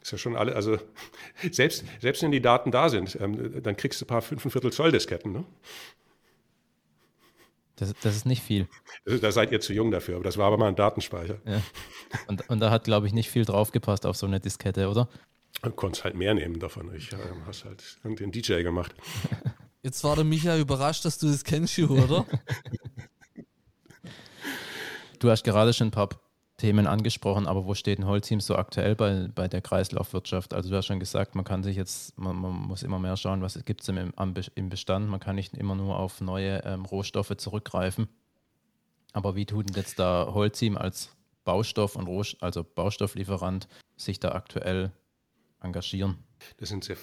Ist 0.07 0.12
ja 0.12 0.19
schon 0.19 0.37
alle, 0.37 0.55
also 0.55 0.78
selbst, 1.50 1.85
selbst 2.00 2.23
wenn 2.23 2.31
die 2.31 2.40
Daten 2.40 2.71
da 2.71 2.88
sind, 2.88 3.19
ähm, 3.21 3.61
dann 3.61 3.76
kriegst 3.76 4.00
du 4.00 4.05
ein 4.05 4.07
paar 4.07 4.23
5 4.23 4.71
Zoll 4.71 4.93
Disketten. 4.93 5.33
Ne? 5.33 5.45
Das, 7.76 7.92
das, 8.02 8.16
ist 8.16 8.26
nicht 8.26 8.42
viel. 8.42 8.68
Da 9.04 9.30
seid 9.30 9.52
ihr 9.52 9.61
zu 9.61 9.75
jung 9.75 9.90
dafür, 9.90 10.16
aber 10.16 10.25
das 10.25 10.38
war 10.38 10.47
aber 10.47 10.56
mal 10.56 10.68
ein 10.68 10.76
Datenspeicher. 10.76 11.40
Ja. 11.45 11.61
Und, 12.26 12.49
und 12.49 12.61
da 12.61 12.71
hat, 12.71 12.85
glaube 12.85 13.06
ich, 13.06 13.12
nicht 13.12 13.30
viel 13.30 13.45
draufgepasst 13.45 14.06
auf 14.06 14.16
so 14.16 14.26
eine 14.26 14.40
Diskette, 14.40 14.88
oder? 14.88 15.09
Du 15.62 15.71
konntest 15.71 16.04
halt 16.04 16.14
mehr 16.14 16.35
nehmen 16.35 16.59
davon. 16.59 16.95
Ich 16.95 17.12
äh, 17.12 17.16
hast 17.47 17.64
halt 17.64 17.99
den 18.02 18.33
DJ 18.33 18.62
gemacht. 18.62 18.95
Jetzt 19.83 20.02
war 20.04 20.16
der 20.16 20.25
Micha 20.25 20.56
überrascht, 20.56 21.04
dass 21.04 21.18
du 21.18 21.28
das 21.28 21.45
kennst, 21.45 21.78
oder? 21.78 22.26
du 25.18 25.30
hast 25.30 25.45
gerade 25.45 25.73
schon 25.73 25.88
ein 25.88 25.92
paar 25.92 26.09
Themen 26.57 26.87
angesprochen, 26.87 27.47
aber 27.47 27.67
wo 27.67 27.75
steht 27.75 27.99
ein 27.99 28.07
Holzteam 28.07 28.41
so 28.41 28.57
aktuell 28.57 28.97
bei, 28.97 29.29
bei 29.35 29.47
der 29.47 29.61
Kreislaufwirtschaft? 29.61 30.55
Also 30.55 30.71
du 30.71 30.77
hast 30.77 30.87
schon 30.87 31.01
gesagt, 31.01 31.35
man 31.35 31.45
kann 31.45 31.63
sich 31.63 31.77
jetzt, 31.77 32.19
man, 32.19 32.37
man 32.37 32.53
muss 32.53 32.83
immer 32.83 32.99
mehr 32.99 33.17
schauen, 33.19 33.43
was 33.43 33.63
gibt 33.67 33.83
es 33.83 33.89
im, 33.89 34.13
im 34.55 34.69
Bestand. 34.71 35.09
Man 35.09 35.21
kann 35.21 35.37
nicht 35.37 35.55
immer 35.55 35.75
nur 35.75 35.99
auf 35.99 36.23
neue 36.23 36.63
ähm, 36.65 36.87
Rohstoffe 36.87 37.37
zurückgreifen. 37.37 38.09
Aber 39.13 39.37
wie 39.37 39.45
tut 39.45 39.69
denn 39.69 39.77
jetzt 39.77 39.99
da 39.99 40.31
Holzteam 40.33 40.79
als 40.79 41.15
Baustoff 41.45 41.95
und 41.95 42.07
Rohst 42.07 42.43
also 42.43 42.65
Baustofflieferant 42.65 43.69
sich 43.97 44.19
da 44.19 44.33
aktuell 44.33 44.93
engagieren? 45.61 46.19
Das 46.57 46.71
sind 46.71 46.85
sehr 46.85 46.97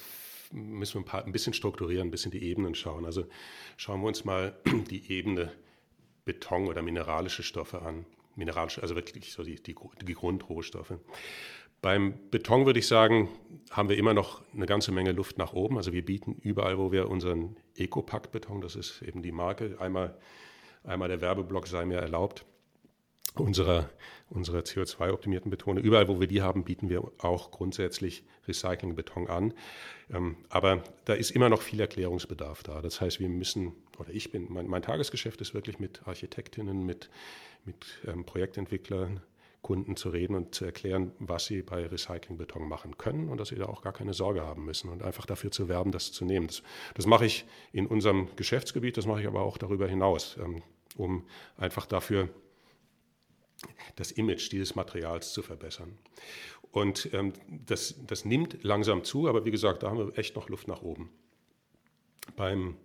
müssen 0.52 0.96
wir 0.96 1.02
ein, 1.02 1.06
paar, 1.06 1.26
ein 1.26 1.32
bisschen 1.32 1.54
strukturieren, 1.54 2.08
ein 2.08 2.12
bisschen 2.12 2.32
die 2.32 2.44
Ebenen 2.44 2.76
schauen. 2.76 3.06
Also 3.06 3.26
schauen 3.76 4.02
wir 4.02 4.08
uns 4.08 4.24
mal 4.24 4.56
die 4.90 5.12
Ebene 5.12 5.52
Beton 6.26 6.68
oder 6.68 6.82
mineralische 6.82 7.44
Stoffe 7.44 7.82
an 7.82 8.06
mineralische, 8.36 8.82
also 8.82 8.96
wirklich 8.96 9.32
so 9.32 9.44
die, 9.44 9.56
die, 9.56 9.76
die 10.02 10.14
Grundrohstoffe. 10.14 10.94
Beim 11.82 12.14
Beton 12.32 12.66
würde 12.66 12.80
ich 12.80 12.88
sagen, 12.88 13.28
haben 13.70 13.90
wir 13.90 13.98
immer 13.98 14.14
noch 14.14 14.42
eine 14.54 14.66
ganze 14.66 14.94
Menge 14.94 15.12
Luft 15.12 15.38
nach 15.38 15.52
oben. 15.52 15.76
Also 15.76 15.92
wir 15.92 16.06
bieten 16.06 16.34
überall, 16.42 16.78
wo 16.78 16.94
wir 16.94 17.10
unseren 17.10 17.58
Ecopack-Beton, 17.76 18.62
das 18.62 18.78
ist 18.78 19.02
eben 19.02 19.22
die 19.22 19.34
Marke, 19.34 19.76
einmal, 19.80 20.18
einmal 20.86 21.10
der 21.10 21.20
Werbeblock 21.20 21.68
sei 21.68 21.84
mir 21.84 21.98
erlaubt, 21.98 22.46
unserer, 23.36 23.90
unserer 24.30 24.60
CO2-optimierten 24.60 25.50
Betone. 25.50 25.82
Überall, 25.82 26.08
wo 26.08 26.22
wir 26.22 26.28
die 26.28 26.42
haben, 26.42 26.64
bieten 26.64 26.90
wir 26.90 27.04
auch 27.18 27.52
grundsätzlich 27.52 28.24
Recyclingbeton 28.48 29.28
an. 29.28 29.54
Ähm, 30.10 30.38
aber 30.50 30.84
da 31.06 31.14
ist 31.14 31.32
immer 31.32 31.50
noch 31.50 31.62
viel 31.62 31.80
Erklärungsbedarf 31.82 32.64
da. 32.64 32.82
Das 32.82 33.02
heißt, 33.02 33.20
wir 33.20 33.30
müssen, 33.30 33.74
oder 33.98 34.10
ich 34.10 34.32
bin, 34.32 34.48
mein, 34.50 34.68
mein 34.68 34.82
Tagesgeschäft 34.82 35.42
ist 35.42 35.54
wirklich 35.54 35.80
mit 35.80 36.08
Architektinnen, 36.08 36.86
mit, 36.86 37.10
mit 37.66 37.86
ähm, 38.08 38.26
Projektentwicklern, 38.26 39.22
Kunden 39.62 39.96
zu 39.96 40.10
reden 40.10 40.36
und 40.36 40.54
zu 40.54 40.66
erklären, 40.66 41.14
was 41.20 41.46
sie 41.46 41.62
bei 41.62 41.88
Recyclingbeton 41.88 42.68
machen 42.68 42.98
können 42.98 43.30
und 43.30 43.38
dass 43.38 43.48
sie 43.48 43.56
da 43.56 43.66
auch 43.66 43.82
gar 43.82 43.94
keine 43.94 44.14
Sorge 44.14 44.42
haben 44.42 44.66
müssen 44.66 44.90
und 44.90 45.04
einfach 45.04 45.26
dafür 45.26 45.52
zu 45.52 45.70
werben, 45.70 45.92
das 45.92 46.12
zu 46.12 46.26
nehmen. 46.26 46.48
Das, 46.48 46.64
das 46.96 47.06
mache 47.06 47.26
ich 47.26 47.46
in 47.72 47.88
unserem 47.88 48.28
Geschäftsgebiet, 48.36 48.98
das 48.98 49.06
mache 49.06 49.22
ich 49.22 49.28
aber 49.28 49.42
auch 49.42 49.58
darüber 49.58 49.88
hinaus, 49.88 50.38
ähm, 50.38 50.62
um 50.98 51.26
einfach 51.58 51.86
dafür 51.86 52.30
das 53.96 54.12
Image 54.12 54.52
dieses 54.52 54.76
Materials 54.76 55.32
zu 55.32 55.42
verbessern. 55.42 55.98
Und 56.72 57.14
ähm, 57.14 57.34
das, 57.48 57.96
das 58.06 58.26
nimmt 58.26 58.64
langsam 58.64 59.04
zu, 59.04 59.30
aber 59.30 59.46
wie 59.46 59.52
gesagt, 59.52 59.84
da 59.84 59.90
haben 59.90 60.00
wir 60.00 60.18
echt 60.18 60.36
noch 60.36 60.50
Luft 60.50 60.68
nach 60.68 60.82
oben. 60.82 61.10
Beim, 62.36 62.76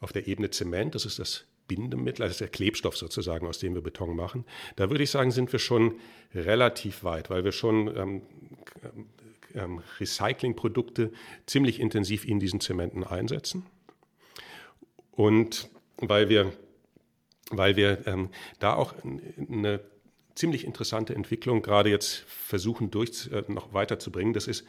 auf 0.00 0.12
der 0.12 0.26
Ebene 0.26 0.50
Zement, 0.50 0.94
das 0.94 1.04
ist 1.06 1.18
das 1.18 1.44
Bindemittel, 1.68 2.22
also 2.22 2.38
der 2.38 2.48
Klebstoff 2.48 2.96
sozusagen, 2.96 3.46
aus 3.46 3.58
dem 3.58 3.74
wir 3.74 3.82
Beton 3.82 4.14
machen, 4.14 4.44
da 4.76 4.90
würde 4.90 5.02
ich 5.02 5.10
sagen, 5.10 5.30
sind 5.30 5.52
wir 5.52 5.58
schon 5.58 5.96
relativ 6.34 7.02
weit, 7.02 7.30
weil 7.30 7.44
wir 7.44 7.52
schon 7.52 7.96
ähm, 7.96 8.22
ähm, 9.54 9.82
Recyclingprodukte 9.98 11.12
ziemlich 11.46 11.80
intensiv 11.80 12.24
in 12.24 12.38
diesen 12.38 12.60
Zementen 12.60 13.04
einsetzen. 13.04 13.66
Und 15.10 15.70
weil 15.96 16.28
wir, 16.28 16.52
weil 17.50 17.76
wir 17.76 18.06
ähm, 18.06 18.30
da 18.58 18.74
auch 18.74 18.94
eine 19.02 19.80
ziemlich 20.34 20.64
interessante 20.64 21.14
Entwicklung 21.14 21.62
gerade 21.62 21.90
jetzt 21.90 22.24
versuchen 22.28 22.90
durch, 22.90 23.28
äh, 23.32 23.42
noch 23.48 23.72
weiterzubringen. 23.72 24.34
Das 24.34 24.46
ist, 24.46 24.64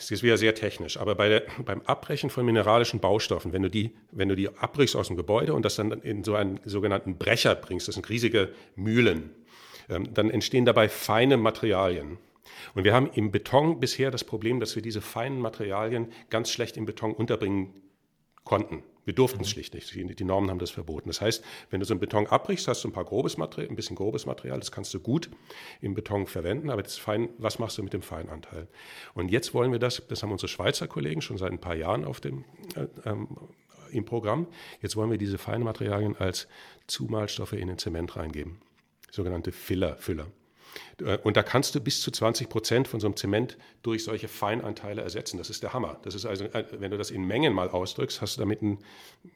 das 0.00 0.10
ist 0.10 0.22
wieder 0.22 0.38
sehr 0.38 0.54
technisch, 0.54 0.96
aber 0.96 1.14
bei 1.14 1.28
der, 1.28 1.42
beim 1.64 1.82
Abbrechen 1.82 2.30
von 2.30 2.46
mineralischen 2.46 3.00
Baustoffen, 3.00 3.52
wenn 3.52 3.62
du, 3.62 3.68
die, 3.68 3.94
wenn 4.10 4.30
du 4.30 4.34
die 4.34 4.48
abbrichst 4.48 4.96
aus 4.96 5.08
dem 5.08 5.16
Gebäude 5.16 5.52
und 5.52 5.62
das 5.62 5.76
dann 5.76 5.92
in 5.92 6.24
so 6.24 6.34
einen 6.34 6.58
sogenannten 6.64 7.18
Brecher 7.18 7.54
bringst, 7.54 7.86
das 7.86 7.96
sind 7.96 8.08
riesige 8.08 8.48
Mühlen, 8.76 9.30
ähm, 9.90 10.14
dann 10.14 10.30
entstehen 10.30 10.64
dabei 10.64 10.88
feine 10.88 11.36
Materialien. 11.36 12.16
Und 12.74 12.84
wir 12.84 12.94
haben 12.94 13.10
im 13.12 13.30
Beton 13.30 13.78
bisher 13.78 14.10
das 14.10 14.24
Problem, 14.24 14.58
dass 14.58 14.74
wir 14.74 14.82
diese 14.82 15.02
feinen 15.02 15.38
Materialien 15.38 16.12
ganz 16.30 16.50
schlecht 16.50 16.78
im 16.78 16.86
Beton 16.86 17.12
unterbringen 17.12 17.74
konnten. 18.42 18.82
Wir 19.04 19.14
durften 19.14 19.40
es 19.40 19.48
mhm. 19.48 19.52
schlicht 19.52 19.74
nicht. 19.74 19.94
Die, 19.94 20.14
die, 20.14 20.24
Normen 20.24 20.50
haben 20.50 20.58
das 20.58 20.70
verboten. 20.70 21.08
Das 21.08 21.20
heißt, 21.20 21.44
wenn 21.70 21.80
du 21.80 21.86
so 21.86 21.94
einen 21.94 22.00
Beton 22.00 22.26
abbrichst, 22.26 22.68
hast 22.68 22.84
du 22.84 22.88
ein 22.88 22.92
paar 22.92 23.04
grobes 23.04 23.36
Material, 23.36 23.70
ein 23.70 23.76
bisschen 23.76 23.96
grobes 23.96 24.26
Material, 24.26 24.58
das 24.58 24.72
kannst 24.72 24.92
du 24.94 25.00
gut 25.00 25.30
im 25.80 25.94
Beton 25.94 26.26
verwenden, 26.26 26.70
aber 26.70 26.82
das 26.82 26.98
Fein, 26.98 27.30
was 27.38 27.58
machst 27.58 27.78
du 27.78 27.82
mit 27.82 27.92
dem 27.92 28.02
Feinanteil? 28.02 28.68
Und 29.14 29.30
jetzt 29.30 29.54
wollen 29.54 29.72
wir 29.72 29.78
das, 29.78 30.02
das 30.08 30.22
haben 30.22 30.32
unsere 30.32 30.48
Schweizer 30.48 30.86
Kollegen 30.86 31.22
schon 31.22 31.38
seit 31.38 31.52
ein 31.52 31.60
paar 31.60 31.76
Jahren 31.76 32.04
auf 32.04 32.20
dem, 32.20 32.44
äh, 32.76 32.86
ähm, 33.08 33.28
im 33.90 34.04
Programm. 34.04 34.46
Jetzt 34.80 34.96
wollen 34.96 35.10
wir 35.10 35.18
diese 35.18 35.38
feinen 35.38 35.64
Materialien 35.64 36.16
als 36.16 36.46
Zumalstoffe 36.86 37.52
in 37.54 37.68
den 37.68 37.78
Zement 37.78 38.16
reingeben. 38.16 38.60
Sogenannte 39.10 39.52
Filler, 39.52 39.96
Füller. 39.96 40.28
Äh, 41.00 41.18
und 41.18 41.36
da 41.36 41.42
kannst 41.42 41.74
du 41.74 41.80
bis 41.80 42.00
zu 42.00 42.10
20 42.10 42.48
Prozent 42.48 42.88
von 42.88 43.00
so 43.00 43.06
einem 43.06 43.16
Zement 43.16 43.56
durch 43.82 44.04
solche 44.04 44.28
Feinanteile 44.28 45.02
ersetzen. 45.02 45.38
Das 45.38 45.50
ist 45.50 45.62
der 45.62 45.72
Hammer. 45.72 45.98
Das 46.02 46.14
ist 46.14 46.26
also, 46.26 46.44
äh, 46.44 46.64
wenn 46.72 46.90
du 46.90 46.98
das 46.98 47.10
in 47.10 47.24
Mengen 47.24 47.52
mal 47.52 47.68
ausdrückst, 47.68 48.20
hast 48.20 48.36
du 48.36 48.40
damit 48.40 48.62
einen, 48.62 48.78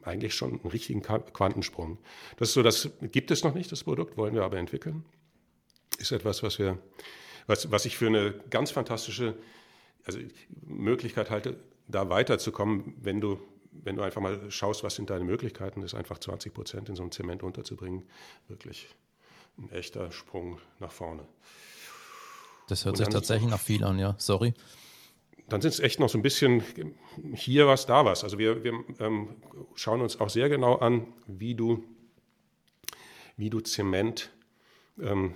eigentlich 0.03 0.35
schon 0.35 0.61
einen 0.61 0.71
richtigen 0.71 1.03
Quantensprung. 1.03 1.99
Das 2.37 2.49
ist 2.49 2.55
so, 2.55 2.63
das 2.63 2.91
gibt 3.01 3.31
es 3.31 3.45
noch 3.45 3.55
nicht, 3.55 3.71
das 3.73 3.85
Produkt, 3.85 4.17
wollen 4.17 4.35
wir 4.35 4.43
aber 4.43 4.59
entwickeln. 4.59 5.05
Ist 5.99 6.13
etwas, 6.13 6.43
was 6.43 6.59
wir, 6.59 6.79
was, 7.47 7.71
was 7.71 7.85
ich 7.85 7.97
für 7.97 8.09
eine 8.09 8.35
ganz 8.51 8.71
fantastische 8.71 9.35
also 10.05 10.19
Möglichkeit 10.67 11.31
halte, 11.31 11.57
da 11.89 12.09
weiterzukommen, 12.11 12.95
wenn 13.01 13.21
du 13.21 13.39
wenn 13.83 13.97
du 13.97 14.03
einfach 14.03 14.21
mal 14.21 14.51
schaust, 14.51 14.85
was 14.85 14.95
sind 14.95 15.11
deine 15.11 15.25
Möglichkeiten, 15.25 15.83
ist 15.83 15.95
einfach 15.95 16.19
20 16.19 16.55
Prozent 16.55 16.89
in 16.89 16.95
so 16.95 17.03
einem 17.03 17.11
Zement 17.11 17.43
unterzubringen, 17.43 18.05
wirklich 18.47 18.89
ein 19.59 19.71
echter 19.71 20.11
Sprung 20.13 20.61
nach 20.81 20.93
vorne. 20.93 21.27
Das 22.69 22.85
hört 22.85 22.97
sich 22.97 23.09
tatsächlich 23.09 23.51
nach 23.51 23.61
viel 23.61 23.85
an, 23.85 23.99
ja. 23.99 24.15
Sorry. 24.19 24.55
Dann 25.49 25.61
sind 25.61 25.75
es 25.75 25.81
echt 25.81 26.01
noch 26.01 26.09
so 26.09 26.19
ein 26.19 26.23
bisschen 26.23 26.63
hier 27.35 27.67
was, 27.67 27.85
da 27.85 28.05
was. 28.05 28.25
Also 28.25 28.39
wir, 28.39 28.65
wir 28.65 28.73
ähm, 28.99 29.37
schauen 29.75 30.01
uns 30.01 30.19
auch 30.19 30.31
sehr 30.31 30.49
genau 30.49 30.77
an, 30.77 31.07
wie 31.27 31.55
du, 31.55 31.85
wie 33.37 33.51
du 33.51 33.61
Zement 33.61 34.31
ähm, 34.99 35.35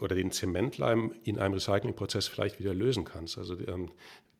oder 0.00 0.14
den 0.14 0.30
Zementleim 0.30 1.14
in 1.24 1.38
einem 1.38 1.54
Recyclingprozess 1.54 2.28
vielleicht 2.28 2.58
wieder 2.58 2.74
lösen 2.74 3.04
kannst. 3.04 3.38
Also 3.38 3.58
ähm, 3.66 3.90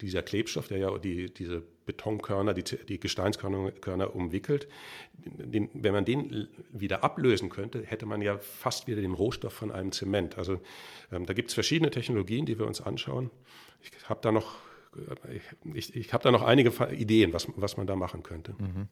dieser 0.01 0.23
Klebstoff, 0.23 0.69
der 0.69 0.79
ja 0.79 0.99
die, 0.99 1.33
diese 1.33 1.63
Betonkörner, 1.87 2.55
die, 2.55 2.63
die 2.63 3.01
Gesteinskörner 3.01 4.15
umwickelt, 4.15 4.69
den, 5.15 5.69
wenn 5.75 5.93
man 5.93 6.05
den 6.05 6.49
wieder 6.73 7.05
ablösen 7.05 7.51
könnte, 7.51 7.83
hätte 7.85 8.07
man 8.07 8.23
ja 8.23 8.39
fast 8.39 8.87
wieder 8.87 9.01
den 9.01 9.13
Rohstoff 9.13 9.53
von 9.53 9.71
einem 9.71 9.93
Zement. 9.93 10.39
Also 10.39 10.61
ähm, 11.13 11.27
da 11.27 11.35
gibt 11.35 11.49
es 11.49 11.55
verschiedene 11.55 11.91
Technologien, 11.91 12.47
die 12.47 12.59
wir 12.59 12.67
uns 12.67 12.81
anschauen. 12.81 13.31
Ich 13.83 14.09
habe 14.09 14.21
da 14.23 14.33
noch, 14.33 14.59
ich, 15.75 15.95
ich 15.97 16.13
habe 16.13 16.23
da 16.23 16.31
noch 16.31 16.43
einige 16.43 16.71
Ideen, 16.93 17.33
was, 17.33 17.49
was 17.57 17.77
man 17.77 17.87
da 17.87 17.97
machen 17.97 18.23
könnte. 18.23 18.55
Mhm. 18.59 18.89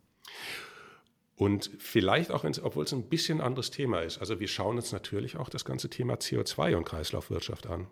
Und 1.36 1.70
vielleicht 1.78 2.32
auch, 2.32 2.44
obwohl 2.62 2.84
es 2.84 2.92
ein 2.92 3.04
bisschen 3.04 3.40
anderes 3.40 3.70
Thema 3.70 4.00
ist. 4.00 4.18
Also 4.18 4.40
wir 4.40 4.48
schauen 4.48 4.74
uns 4.74 4.90
natürlich 4.90 5.36
auch 5.36 5.48
das 5.48 5.64
ganze 5.64 5.88
Thema 5.88 6.14
CO2 6.14 6.74
und 6.74 6.84
Kreislaufwirtschaft 6.84 7.68
an. 7.68 7.86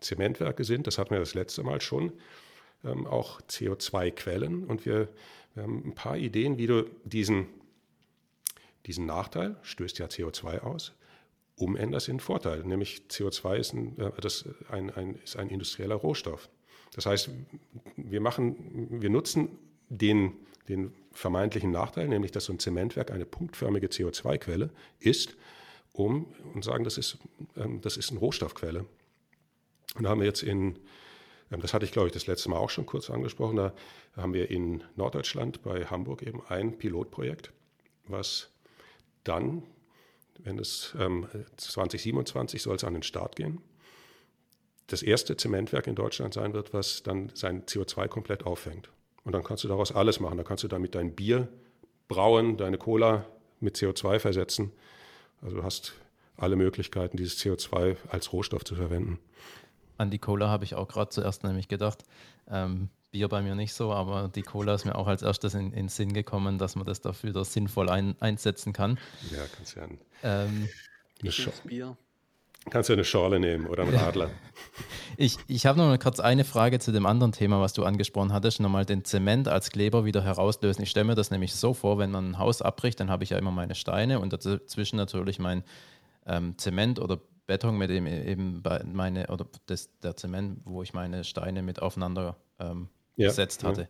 Zementwerke 0.00 0.64
sind, 0.64 0.86
das 0.86 0.98
hatten 0.98 1.12
wir 1.12 1.18
das 1.18 1.34
letzte 1.34 1.62
Mal 1.62 1.80
schon, 1.80 2.12
ähm, 2.84 3.06
auch 3.06 3.40
CO2-Quellen. 3.42 4.64
Und 4.64 4.86
wir, 4.86 5.08
wir, 5.54 5.62
haben 5.62 5.82
ein 5.86 5.94
paar 5.94 6.16
Ideen, 6.16 6.58
wie 6.58 6.66
du 6.66 6.84
diesen, 7.04 7.46
diesen 8.86 9.06
Nachteil, 9.06 9.56
stößt 9.62 9.98
ja 9.98 10.06
CO2 10.06 10.60
aus, 10.60 10.92
umändern 11.56 12.02
in 12.06 12.20
Vorteil. 12.20 12.64
Nämlich 12.64 13.02
CO2 13.08 13.56
ist 13.56 13.72
ein, 13.72 13.98
äh, 13.98 14.10
das 14.20 14.44
ein, 14.70 14.90
ein, 14.90 15.16
ist 15.24 15.36
ein 15.36 15.48
industrieller 15.48 15.96
Rohstoff. 15.96 16.48
Das 16.94 17.06
heißt, 17.06 17.30
wir, 17.96 18.20
machen, 18.20 19.00
wir 19.02 19.10
nutzen 19.10 19.48
den, 19.88 20.32
den 20.68 20.92
vermeintlichen 21.12 21.70
Nachteil, 21.70 22.08
nämlich 22.08 22.32
dass 22.32 22.44
so 22.44 22.52
ein 22.52 22.58
Zementwerk 22.58 23.10
eine 23.10 23.24
punktförmige 23.24 23.88
CO2-Quelle 23.88 24.70
ist, 25.00 25.36
um 25.92 26.26
und 26.54 26.64
sagen, 26.64 26.84
das 26.84 26.98
ist, 26.98 27.18
ähm, 27.56 27.80
das 27.80 27.96
ist 27.96 28.10
eine 28.10 28.20
Rohstoffquelle. 28.20 28.84
Und 29.96 30.02
da 30.02 30.10
haben 30.10 30.20
wir 30.20 30.26
jetzt 30.26 30.42
in, 30.42 30.78
das 31.50 31.74
hatte 31.74 31.84
ich 31.84 31.92
glaube 31.92 32.08
ich 32.08 32.12
das 32.12 32.26
letzte 32.26 32.48
Mal 32.50 32.56
auch 32.56 32.70
schon 32.70 32.86
kurz 32.86 33.10
angesprochen, 33.10 33.56
da 33.56 33.72
haben 34.16 34.34
wir 34.34 34.50
in 34.50 34.82
Norddeutschland 34.96 35.62
bei 35.62 35.84
Hamburg 35.84 36.22
eben 36.22 36.42
ein 36.48 36.78
Pilotprojekt, 36.78 37.52
was 38.06 38.50
dann, 39.24 39.62
wenn 40.38 40.58
es 40.58 40.94
ähm, 40.98 41.26
2027 41.56 42.62
soll 42.62 42.76
es 42.76 42.84
an 42.84 42.94
den 42.94 43.02
Start 43.02 43.36
gehen, 43.36 43.60
das 44.86 45.02
erste 45.02 45.36
Zementwerk 45.36 45.86
in 45.86 45.94
Deutschland 45.94 46.34
sein 46.34 46.52
wird, 46.52 46.74
was 46.74 47.02
dann 47.02 47.30
sein 47.34 47.64
CO2 47.64 48.08
komplett 48.08 48.44
auffängt. 48.44 48.90
Und 49.24 49.32
dann 49.32 49.42
kannst 49.42 49.64
du 49.64 49.68
daraus 49.68 49.92
alles 49.92 50.20
machen. 50.20 50.36
Da 50.36 50.44
kannst 50.44 50.62
du 50.64 50.68
damit 50.68 50.94
dein 50.94 51.14
Bier 51.14 51.48
brauen, 52.08 52.58
deine 52.58 52.76
Cola 52.76 53.26
mit 53.60 53.76
CO2 53.76 54.18
versetzen. 54.18 54.72
Also 55.40 55.56
du 55.56 55.62
hast 55.62 55.94
alle 56.36 56.56
Möglichkeiten, 56.56 57.16
dieses 57.16 57.38
CO2 57.38 57.96
als 58.08 58.32
Rohstoff 58.32 58.64
zu 58.64 58.74
verwenden. 58.74 59.18
An 59.96 60.10
die 60.10 60.18
Cola 60.18 60.48
habe 60.48 60.64
ich 60.64 60.74
auch 60.74 60.88
gerade 60.88 61.10
zuerst 61.10 61.44
nämlich 61.44 61.68
gedacht. 61.68 62.04
Ähm, 62.50 62.88
Bier 63.10 63.28
bei 63.28 63.42
mir 63.42 63.54
nicht 63.54 63.74
so, 63.74 63.92
aber 63.92 64.28
die 64.28 64.42
Cola 64.42 64.74
ist 64.74 64.84
mir 64.84 64.96
auch 64.96 65.06
als 65.06 65.22
erstes 65.22 65.54
in 65.54 65.70
den 65.70 65.88
Sinn 65.88 66.12
gekommen, 66.12 66.58
dass 66.58 66.74
man 66.74 66.84
das 66.84 67.00
dafür 67.00 67.32
das 67.32 67.52
sinnvoll 67.52 67.88
ein, 67.88 68.16
einsetzen 68.18 68.72
kann. 68.72 68.98
Ja, 69.30 69.38
kannst 69.54 69.76
ja 69.76 69.84
ein, 69.84 69.98
ähm, 70.24 70.68
eine 71.22 71.30
Bier. 71.64 71.96
Kannst 72.70 72.88
du 72.88 72.94
eine 72.94 73.04
Schorle 73.04 73.38
nehmen 73.38 73.66
oder 73.66 73.82
einen 73.82 73.94
Radler. 73.94 74.30
ich 75.16 75.36
ich 75.48 75.66
habe 75.66 75.78
noch 75.78 75.86
mal 75.86 75.98
kurz 75.98 76.18
eine 76.18 76.44
Frage 76.44 76.78
zu 76.78 76.92
dem 76.92 77.04
anderen 77.04 77.32
Thema, 77.32 77.60
was 77.60 77.74
du 77.74 77.84
angesprochen 77.84 78.32
hattest. 78.32 78.58
Nochmal 78.58 78.86
den 78.86 79.04
Zement 79.04 79.48
als 79.48 79.70
Kleber 79.70 80.04
wieder 80.04 80.24
herauslösen. 80.24 80.82
Ich 80.82 80.90
stelle 80.90 81.04
mir 81.04 81.14
das 81.14 81.30
nämlich 81.30 81.54
so 81.54 81.74
vor, 81.74 81.98
wenn 81.98 82.10
man 82.10 82.30
ein 82.30 82.38
Haus 82.38 82.62
abbricht, 82.62 82.98
dann 83.00 83.10
habe 83.10 83.22
ich 83.22 83.30
ja 83.30 83.38
immer 83.38 83.50
meine 83.50 83.74
Steine 83.74 84.18
und 84.18 84.32
dazwischen 84.32 84.96
natürlich 84.96 85.38
mein 85.38 85.62
ähm, 86.26 86.56
Zement 86.56 86.98
oder 86.98 87.20
Beton, 87.46 87.76
mit 87.76 87.90
dem 87.90 88.06
eben 88.06 88.62
meine, 88.92 89.26
oder 89.28 89.46
das, 89.66 89.90
der 90.00 90.16
Zement, 90.16 90.60
wo 90.64 90.82
ich 90.82 90.94
meine 90.94 91.24
Steine 91.24 91.62
mit 91.62 91.80
aufeinander 91.80 92.36
ähm, 92.58 92.88
ja, 93.16 93.28
gesetzt 93.28 93.64
hatte. 93.64 93.82
Ja. 93.82 93.88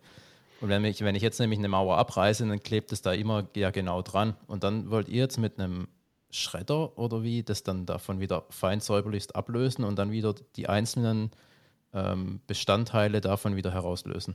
Und 0.61 0.69
wenn 0.69 0.85
ich, 0.85 1.03
wenn 1.03 1.15
ich 1.15 1.23
jetzt 1.23 1.41
nämlich 1.41 1.59
eine 1.59 1.69
Mauer 1.69 1.99
abreiße, 1.99 2.47
dann 2.47 2.61
klebt 2.61 2.93
es 2.93 3.03
da 3.03 3.13
immer 3.13 3.49
ja 3.55 3.71
genau 3.71 4.03
dran. 4.03 4.35
Und 4.47 4.65
dann 4.65 4.91
wollt 4.91 5.09
ihr 5.09 5.23
jetzt 5.23 5.39
mit 5.39 5.59
einem 5.59 5.89
Schredder 6.31 6.99
oder 6.99 7.23
wie 7.23 7.43
das 7.43 7.63
dann 7.63 7.87
davon 7.87 8.21
wieder 8.21 8.45
fein 8.51 8.81
säuberlichst 8.81 9.37
ablösen 9.37 9.85
und 9.85 9.97
dann 9.99 10.11
wieder 10.11 10.35
die 10.57 10.69
einzelnen 10.69 11.31
ähm, 11.93 12.41
Bestandteile 12.47 13.21
davon 13.21 13.57
wieder 13.57 13.73
herauslösen. 13.73 14.35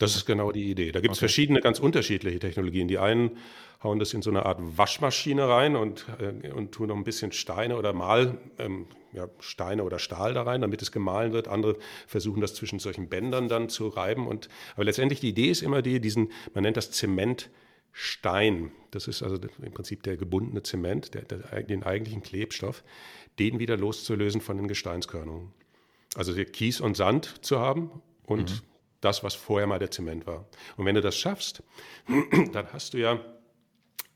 Das 0.00 0.16
ist 0.16 0.24
genau 0.24 0.50
die 0.50 0.70
Idee. 0.70 0.92
Da 0.92 1.00
gibt 1.00 1.12
es 1.12 1.18
okay. 1.18 1.26
verschiedene, 1.26 1.60
ganz 1.60 1.78
unterschiedliche 1.78 2.38
Technologien. 2.38 2.88
Die 2.88 2.96
einen 2.96 3.36
hauen 3.82 3.98
das 3.98 4.14
in 4.14 4.22
so 4.22 4.30
eine 4.30 4.46
Art 4.46 4.58
Waschmaschine 4.58 5.46
rein 5.46 5.76
und, 5.76 6.06
äh, 6.18 6.50
und 6.52 6.72
tun 6.72 6.88
noch 6.88 6.96
ein 6.96 7.04
bisschen 7.04 7.32
Steine 7.32 7.76
oder 7.76 7.92
Mal, 7.92 8.38
ähm, 8.58 8.86
ja, 9.12 9.28
Steine 9.40 9.84
oder 9.84 9.98
Stahl 9.98 10.32
da 10.32 10.42
rein, 10.44 10.62
damit 10.62 10.80
es 10.80 10.90
gemahlen 10.90 11.34
wird. 11.34 11.48
Andere 11.48 11.76
versuchen 12.06 12.40
das 12.40 12.54
zwischen 12.54 12.78
solchen 12.78 13.10
Bändern 13.10 13.48
dann 13.48 13.68
zu 13.68 13.88
reiben. 13.88 14.26
Und, 14.26 14.48
aber 14.74 14.84
letztendlich 14.84 15.20
die 15.20 15.28
Idee 15.28 15.50
ist 15.50 15.60
immer 15.60 15.82
die, 15.82 16.00
diesen, 16.00 16.32
man 16.54 16.62
nennt 16.62 16.78
das 16.78 16.90
Zement, 16.92 17.50
Stein, 17.92 18.72
das 18.92 19.06
ist 19.06 19.22
also 19.22 19.36
im 19.36 19.72
Prinzip 19.72 20.02
der 20.04 20.16
gebundene 20.16 20.62
Zement, 20.62 21.12
der, 21.12 21.22
der, 21.22 21.62
den 21.62 21.82
eigentlichen 21.82 22.22
Klebstoff, 22.22 22.84
den 23.38 23.58
wieder 23.58 23.76
loszulösen 23.76 24.40
von 24.40 24.56
den 24.56 24.66
Gesteinskörnungen. 24.66 25.52
Also 26.14 26.32
Kies 26.32 26.80
und 26.80 26.96
Sand 26.96 27.44
zu 27.44 27.58
haben 27.58 27.90
und 28.24 28.50
mhm. 28.50 28.69
Das, 29.00 29.24
was 29.24 29.34
vorher 29.34 29.66
mal 29.66 29.78
der 29.78 29.90
Zement 29.90 30.26
war. 30.26 30.46
Und 30.76 30.84
wenn 30.84 30.94
du 30.94 31.00
das 31.00 31.16
schaffst, 31.16 31.62
dann 32.52 32.72
hast 32.72 32.94
du 32.94 32.98
ja 32.98 33.20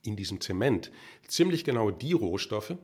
in 0.02 0.16
diesem 0.16 0.40
Zement 0.40 0.90
ziemlich 1.26 1.64
genau 1.64 1.90
die 1.90 2.12
Rohstoffe, 2.12 2.74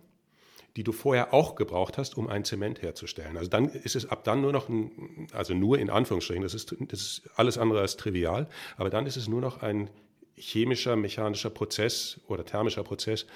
die 0.76 0.84
du 0.84 0.92
vorher 0.92 1.34
auch 1.34 1.56
gebraucht 1.56 1.98
hast, 1.98 2.16
um 2.16 2.28
ein 2.28 2.44
Zement 2.44 2.80
herzustellen. 2.80 3.36
Also 3.36 3.50
dann 3.50 3.68
ist 3.68 3.96
es 3.96 4.08
ab 4.08 4.24
dann 4.24 4.40
nur 4.40 4.52
noch 4.52 4.68
ein, 4.68 5.28
also 5.32 5.52
nur 5.52 5.78
in 5.78 5.90
Anführungsstrichen, 5.90 6.42
das 6.42 6.54
ist, 6.54 6.74
das 6.78 7.00
ist 7.00 7.30
alles 7.34 7.58
andere 7.58 7.80
als 7.80 7.96
trivial, 7.96 8.48
aber 8.76 8.88
dann 8.88 9.06
ist 9.06 9.16
es 9.16 9.28
nur 9.28 9.40
noch 9.40 9.62
ein 9.62 9.90
chemischer, 10.36 10.96
mechanischer 10.96 11.50
Prozess 11.50 12.20
oder 12.28 12.44
thermischer 12.44 12.84
Prozess, 12.84 13.26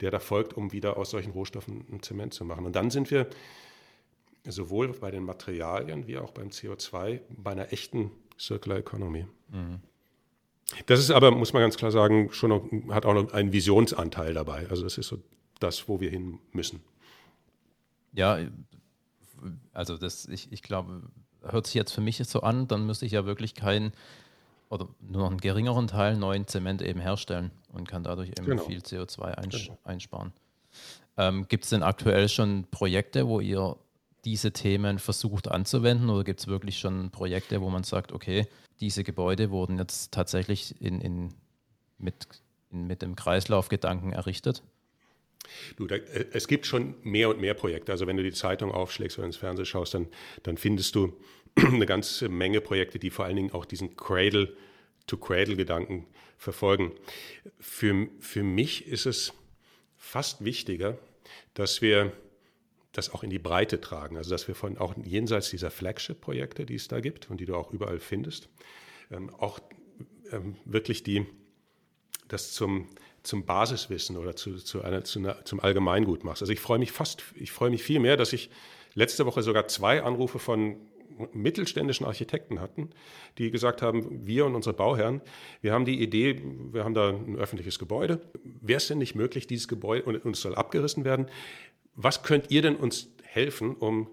der 0.00 0.10
da 0.10 0.18
folgt, 0.18 0.54
um 0.54 0.72
wieder 0.72 0.96
aus 0.96 1.10
solchen 1.10 1.32
Rohstoffen 1.32 1.86
ein 1.92 2.02
Zement 2.02 2.34
zu 2.34 2.44
machen. 2.44 2.66
Und 2.66 2.74
dann 2.74 2.90
sind 2.90 3.10
wir 3.10 3.28
sowohl 4.46 4.88
bei 4.92 5.10
den 5.10 5.24
Materialien 5.24 6.06
wie 6.06 6.18
auch 6.18 6.30
beim 6.30 6.48
CO2 6.48 7.20
bei 7.30 7.52
einer 7.52 7.72
echten 7.72 8.10
Circular 8.38 8.78
Economy. 8.78 9.26
Mhm. 9.48 9.80
Das 10.86 11.00
ist 11.00 11.10
aber, 11.10 11.30
muss 11.30 11.52
man 11.52 11.62
ganz 11.62 11.76
klar 11.76 11.90
sagen, 11.90 12.30
schon 12.32 12.50
noch, 12.50 12.94
hat 12.94 13.06
auch 13.06 13.14
noch 13.14 13.32
einen 13.32 13.52
Visionsanteil 13.52 14.34
dabei. 14.34 14.68
Also 14.68 14.82
das 14.84 14.98
ist 14.98 15.08
so 15.08 15.18
das, 15.60 15.88
wo 15.88 16.00
wir 16.00 16.10
hin 16.10 16.38
müssen. 16.52 16.80
Ja, 18.12 18.38
also 19.72 19.96
das, 19.96 20.26
ich, 20.26 20.52
ich 20.52 20.62
glaube, 20.62 21.02
hört 21.42 21.66
sich 21.66 21.74
jetzt 21.74 21.92
für 21.92 22.00
mich 22.00 22.18
so 22.18 22.40
an, 22.40 22.68
dann 22.68 22.86
müsste 22.86 23.06
ich 23.06 23.12
ja 23.12 23.24
wirklich 23.24 23.54
kein 23.54 23.92
oder 24.70 24.88
nur 25.00 25.22
noch 25.22 25.30
einen 25.30 25.40
geringeren 25.40 25.86
Teil 25.86 26.16
neuen 26.16 26.46
Zement 26.46 26.82
eben 26.82 27.00
herstellen 27.00 27.50
und 27.72 27.88
kann 27.88 28.02
dadurch 28.02 28.28
eben 28.28 28.44
genau. 28.44 28.62
viel 28.62 28.80
CO2 28.80 29.22
eins 29.22 29.64
genau. 29.64 29.78
einsparen. 29.84 30.32
Ähm, 31.16 31.48
gibt 31.48 31.64
es 31.64 31.70
denn 31.70 31.82
aktuell 31.82 32.28
schon 32.28 32.66
Projekte, 32.70 33.26
wo 33.26 33.40
ihr 33.40 33.76
diese 34.24 34.52
Themen 34.52 34.98
versucht 34.98 35.48
anzuwenden 35.48 36.10
oder 36.10 36.24
gibt 36.24 36.40
es 36.40 36.46
wirklich 36.46 36.78
schon 36.78 37.10
Projekte, 37.10 37.60
wo 37.60 37.70
man 37.70 37.84
sagt, 37.84 38.12
okay, 38.12 38.46
diese 38.80 39.04
Gebäude 39.04 39.50
wurden 39.50 39.78
jetzt 39.78 40.12
tatsächlich 40.12 40.80
in, 40.80 41.00
in, 41.00 41.34
mit, 41.98 42.26
in, 42.70 42.86
mit 42.86 43.02
dem 43.02 43.16
Kreislaufgedanken 43.16 44.12
errichtet? 44.12 44.62
Du, 45.76 45.86
da, 45.86 45.96
äh, 45.96 46.26
es 46.32 46.48
gibt 46.48 46.66
schon 46.66 46.94
mehr 47.02 47.28
und 47.28 47.40
mehr 47.40 47.54
Projekte. 47.54 47.92
Also 47.92 48.06
wenn 48.06 48.16
du 48.16 48.22
die 48.22 48.32
Zeitung 48.32 48.72
aufschlägst 48.72 49.18
oder 49.18 49.26
ins 49.26 49.36
Fernsehen 49.36 49.66
schaust, 49.66 49.94
dann, 49.94 50.08
dann 50.42 50.56
findest 50.56 50.94
du 50.94 51.14
eine 51.56 51.86
ganze 51.86 52.28
Menge 52.28 52.60
Projekte, 52.60 52.98
die 52.98 53.10
vor 53.10 53.24
allen 53.24 53.36
Dingen 53.36 53.52
auch 53.52 53.64
diesen 53.64 53.96
Cradle-to-Cradle-Gedanken 53.96 56.06
verfolgen. 56.36 56.92
Für, 57.58 58.08
für 58.20 58.42
mich 58.42 58.86
ist 58.86 59.06
es 59.06 59.32
fast 59.96 60.44
wichtiger, 60.44 60.98
dass 61.54 61.82
wir 61.82 62.12
das 62.98 63.14
auch 63.14 63.22
in 63.22 63.30
die 63.30 63.38
Breite 63.38 63.80
tragen. 63.80 64.16
Also 64.16 64.30
dass 64.30 64.48
wir 64.48 64.54
von 64.54 64.76
auch 64.76 64.94
jenseits 65.02 65.50
dieser 65.50 65.70
Flagship-Projekte, 65.70 66.66
die 66.66 66.74
es 66.74 66.88
da 66.88 67.00
gibt 67.00 67.30
und 67.30 67.40
die 67.40 67.46
du 67.46 67.54
auch 67.54 67.72
überall 67.72 68.00
findest, 68.00 68.48
ähm, 69.10 69.30
auch 69.38 69.60
ähm, 70.32 70.56
wirklich 70.64 71.04
die, 71.04 71.24
das 72.26 72.52
zum, 72.52 72.88
zum 73.22 73.46
Basiswissen 73.46 74.16
oder 74.16 74.34
zu, 74.34 74.56
zu 74.56 74.82
einer, 74.82 75.04
zu 75.04 75.20
einer, 75.20 75.44
zum 75.44 75.60
Allgemeingut 75.60 76.24
machst. 76.24 76.42
Also 76.42 76.52
ich 76.52 76.60
freue 76.60 76.80
mich 76.80 76.92
fast, 76.92 77.22
ich 77.36 77.52
freue 77.52 77.70
mich 77.70 77.82
viel 77.82 78.00
mehr, 78.00 78.16
dass 78.16 78.32
ich 78.32 78.50
letzte 78.94 79.24
Woche 79.26 79.42
sogar 79.42 79.68
zwei 79.68 80.02
Anrufe 80.02 80.40
von 80.40 80.76
mittelständischen 81.32 82.06
Architekten 82.06 82.60
hatten, 82.60 82.90
die 83.38 83.50
gesagt 83.50 83.82
haben, 83.82 84.26
wir 84.26 84.46
und 84.46 84.54
unsere 84.54 84.74
Bauherren, 84.74 85.20
wir 85.60 85.72
haben 85.72 85.84
die 85.84 86.00
Idee, 86.00 86.40
wir 86.72 86.84
haben 86.84 86.94
da 86.94 87.10
ein 87.10 87.36
öffentliches 87.36 87.78
Gebäude. 87.78 88.20
Wäre 88.44 88.76
es 88.76 88.86
denn 88.86 88.98
nicht 88.98 89.16
möglich, 89.16 89.46
dieses 89.46 89.66
Gebäude, 89.66 90.04
und 90.04 90.24
uns 90.24 90.40
soll 90.40 90.54
abgerissen 90.54 91.04
werden, 91.04 91.26
was 91.98 92.22
könnt 92.22 92.50
ihr 92.50 92.62
denn 92.62 92.76
uns 92.76 93.08
helfen, 93.24 93.74
um 93.74 94.08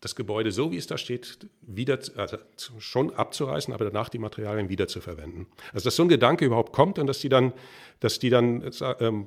das 0.00 0.16
Gebäude 0.16 0.52
so 0.52 0.70
wie 0.70 0.76
es 0.76 0.86
da 0.86 0.98
steht, 0.98 1.48
wieder 1.62 1.98
also 2.16 2.36
schon 2.78 3.14
abzureißen, 3.14 3.72
aber 3.72 3.86
danach 3.86 4.10
die 4.10 4.18
Materialien 4.18 4.68
wieder 4.68 4.88
zu 4.88 5.00
verwenden. 5.00 5.46
Also 5.72 5.84
dass 5.84 5.96
so 5.96 6.02
ein 6.02 6.08
Gedanke 6.08 6.44
überhaupt 6.44 6.74
kommt 6.74 6.98
und 6.98 7.06
dass 7.06 7.20
die 7.20 7.30
dann, 7.30 7.54
dass 8.00 8.18
die 8.18 8.28
dann 8.28 8.70
ähm, 8.98 9.26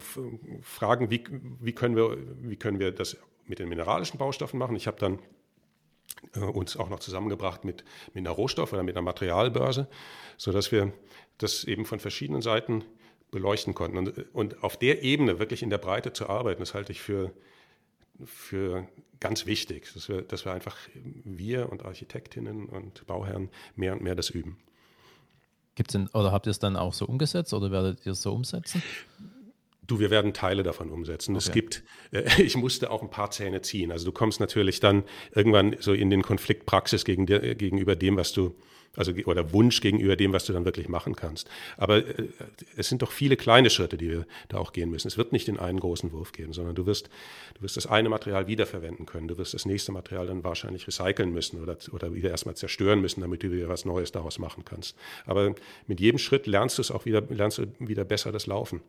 fragen, 0.61 1.09
wie, 1.09 1.23
wie, 1.61 1.73
können 1.73 1.95
wir, 1.95 2.17
wie 2.41 2.57
können 2.57 2.79
wir 2.79 2.91
das 2.91 3.17
mit 3.45 3.57
den 3.57 3.69
mineralischen 3.69 4.19
Baustoffen 4.19 4.59
machen. 4.59 4.75
Ich 4.75 4.85
habe 4.85 4.99
dann 4.99 5.19
äh, 6.35 6.39
uns 6.41 6.77
auch 6.77 6.89
noch 6.89 6.99
zusammengebracht 6.99 7.63
mit, 7.63 7.85
mit 8.13 8.27
einer 8.27 8.35
Rohstoff- 8.35 8.73
oder 8.73 8.83
mit 8.83 8.95
einer 8.95 9.03
Materialbörse, 9.03 9.87
sodass 10.35 10.71
wir 10.71 10.91
das 11.37 11.63
eben 11.63 11.85
von 11.85 11.99
verschiedenen 11.99 12.41
Seiten 12.41 12.83
beleuchten 13.31 13.73
konnten. 13.73 13.97
Und, 13.97 14.35
und 14.35 14.63
auf 14.63 14.77
der 14.77 15.03
Ebene 15.03 15.39
wirklich 15.39 15.63
in 15.63 15.69
der 15.69 15.77
Breite 15.79 16.13
zu 16.13 16.29
arbeiten, 16.29 16.59
das 16.59 16.73
halte 16.73 16.91
ich 16.91 17.01
für, 17.01 17.33
für 18.25 18.87
ganz 19.19 19.45
wichtig, 19.45 19.91
dass 19.93 20.09
wir, 20.09 20.21
dass 20.21 20.45
wir 20.45 20.53
einfach, 20.53 20.77
wir 21.23 21.71
und 21.71 21.85
Architektinnen 21.85 22.67
und 22.67 23.05
Bauherren 23.07 23.49
mehr 23.75 23.93
und 23.93 24.01
mehr 24.01 24.15
das 24.15 24.29
üben. 24.29 24.57
Gibt's 25.75 25.93
denn, 25.93 26.07
oder 26.07 26.31
habt 26.31 26.47
ihr 26.47 26.51
es 26.51 26.59
dann 26.59 26.75
auch 26.75 26.93
so 26.93 27.05
umgesetzt 27.05 27.53
oder 27.53 27.71
werdet 27.71 28.05
ihr 28.05 28.13
es 28.13 28.21
so 28.21 28.33
umsetzen? 28.33 28.81
Du, 29.87 29.99
wir 29.99 30.09
werden 30.09 30.33
Teile 30.33 30.63
davon 30.63 30.89
umsetzen. 30.89 31.35
Okay. 31.35 31.45
Es 31.45 31.51
gibt, 31.51 31.83
äh, 32.11 32.23
ich 32.41 32.55
musste 32.55 32.91
auch 32.91 33.01
ein 33.01 33.09
paar 33.09 33.31
Zähne 33.31 33.61
ziehen. 33.61 33.91
Also 33.91 34.05
du 34.05 34.11
kommst 34.11 34.39
natürlich 34.39 34.79
dann 34.79 35.03
irgendwann 35.33 35.75
so 35.79 35.93
in 35.93 36.09
den 36.09 36.21
Konflikt 36.21 36.65
Praxis 36.65 37.05
gegen, 37.05 37.25
gegenüber 37.25 37.95
dem, 37.95 38.17
was 38.17 38.33
du, 38.33 38.55
also 38.97 39.13
oder 39.25 39.53
Wunsch 39.53 39.79
gegenüber 39.79 40.15
dem, 40.15 40.33
was 40.33 40.45
du 40.45 40.53
dann 40.53 40.65
wirklich 40.65 40.89
machen 40.89 41.15
kannst. 41.15 41.49
Aber 41.77 41.97
äh, 41.97 42.27
es 42.75 42.89
sind 42.89 43.01
doch 43.01 43.11
viele 43.11 43.37
kleine 43.37 43.69
Schritte, 43.69 43.95
die 43.97 44.09
wir 44.09 44.25
da 44.49 44.57
auch 44.57 44.73
gehen 44.73 44.89
müssen. 44.89 45.07
Es 45.07 45.17
wird 45.17 45.31
nicht 45.31 45.47
den 45.47 45.59
einen 45.59 45.79
großen 45.79 46.11
Wurf 46.11 46.33
geben, 46.33 46.51
sondern 46.51 46.75
du 46.75 46.85
wirst, 46.85 47.09
du 47.55 47.61
wirst 47.61 47.77
das 47.77 47.87
eine 47.87 48.09
Material 48.09 48.47
wiederverwenden 48.47 49.05
können. 49.05 49.27
Du 49.29 49.37
wirst 49.37 49.53
das 49.53 49.65
nächste 49.65 49.93
Material 49.93 50.27
dann 50.27 50.43
wahrscheinlich 50.43 50.85
recyceln 50.87 51.31
müssen 51.31 51.61
oder, 51.61 51.77
oder 51.93 52.13
wieder 52.13 52.29
erstmal 52.29 52.55
zerstören 52.55 52.99
müssen, 52.99 53.21
damit 53.21 53.43
du 53.43 53.51
wieder 53.51 53.69
was 53.69 53.85
Neues 53.85 54.11
daraus 54.11 54.39
machen 54.39 54.65
kannst. 54.65 54.97
Aber 55.25 55.55
mit 55.85 55.99
jedem 56.01 56.17
Schritt 56.17 56.47
lernst 56.47 56.77
du 56.77 56.81
es 56.81 56.91
auch 56.91 57.05
wieder, 57.05 57.21
lernst 57.21 57.59
du 57.59 57.67
wieder 57.79 58.03
besser 58.03 58.31
das 58.31 58.47
Laufen. 58.47 58.81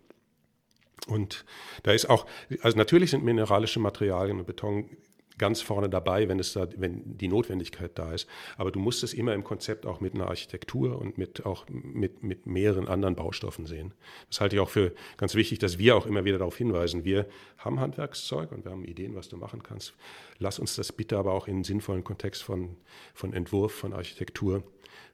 Und 1.06 1.44
da 1.82 1.92
ist 1.92 2.10
auch, 2.10 2.26
also 2.62 2.76
natürlich 2.76 3.10
sind 3.10 3.24
mineralische 3.24 3.80
Materialien 3.80 4.38
und 4.38 4.46
Beton 4.46 4.90
ganz 5.38 5.62
vorne 5.62 5.88
dabei, 5.88 6.28
wenn 6.28 6.38
es 6.38 6.52
da, 6.52 6.68
wenn 6.76 7.16
die 7.16 7.28
Notwendigkeit 7.28 7.92
da 7.94 8.12
ist. 8.12 8.28
Aber 8.56 8.70
du 8.70 8.80
musst 8.80 9.02
es 9.02 9.14
immer 9.14 9.32
im 9.34 9.44
Konzept 9.44 9.86
auch 9.86 10.00
mit 10.00 10.14
einer 10.14 10.26
Architektur 10.26 10.98
und 11.00 11.16
mit 11.16 11.46
auch 11.46 11.64
mit, 11.68 12.22
mit 12.22 12.46
mehreren 12.46 12.88
anderen 12.88 13.14
Baustoffen 13.14 13.66
sehen. 13.66 13.94
Das 14.28 14.40
halte 14.40 14.56
ich 14.56 14.60
auch 14.60 14.68
für 14.68 14.92
ganz 15.16 15.34
wichtig, 15.34 15.60
dass 15.60 15.78
wir 15.78 15.96
auch 15.96 16.06
immer 16.06 16.24
wieder 16.24 16.38
darauf 16.38 16.56
hinweisen. 16.56 17.04
Wir 17.04 17.26
haben 17.56 17.80
Handwerkszeug 17.80 18.52
und 18.52 18.64
wir 18.64 18.72
haben 18.72 18.84
Ideen, 18.84 19.14
was 19.14 19.28
du 19.28 19.36
machen 19.36 19.62
kannst. 19.62 19.94
Lass 20.38 20.58
uns 20.58 20.76
das 20.76 20.92
bitte 20.92 21.16
aber 21.16 21.32
auch 21.32 21.48
in 21.48 21.64
sinnvollen 21.64 22.04
Kontext 22.04 22.42
von, 22.42 22.76
von 23.14 23.32
Entwurf, 23.32 23.72
von 23.72 23.92
Architektur, 23.92 24.64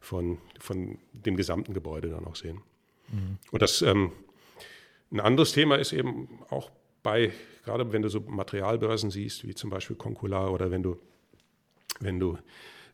von, 0.00 0.38
von 0.58 0.98
dem 1.12 1.36
gesamten 1.36 1.74
Gebäude 1.74 2.08
dann 2.08 2.24
auch 2.24 2.36
sehen. 2.36 2.62
Mhm. 3.08 3.38
Und 3.50 3.62
das 3.62 3.82
ähm, 3.82 4.12
ein 5.14 5.20
anderes 5.20 5.52
Thema 5.52 5.76
ist 5.76 5.92
eben 5.92 6.40
auch 6.50 6.72
bei, 7.04 7.30
gerade 7.64 7.92
wenn 7.92 8.02
du 8.02 8.08
so 8.08 8.20
Materialbörsen 8.20 9.12
siehst, 9.12 9.46
wie 9.46 9.54
zum 9.54 9.70
Beispiel 9.70 9.94
Concular 9.94 10.52
oder 10.52 10.72
wenn 10.72 10.82
du, 10.82 10.98
wenn 12.00 12.18
du 12.18 12.36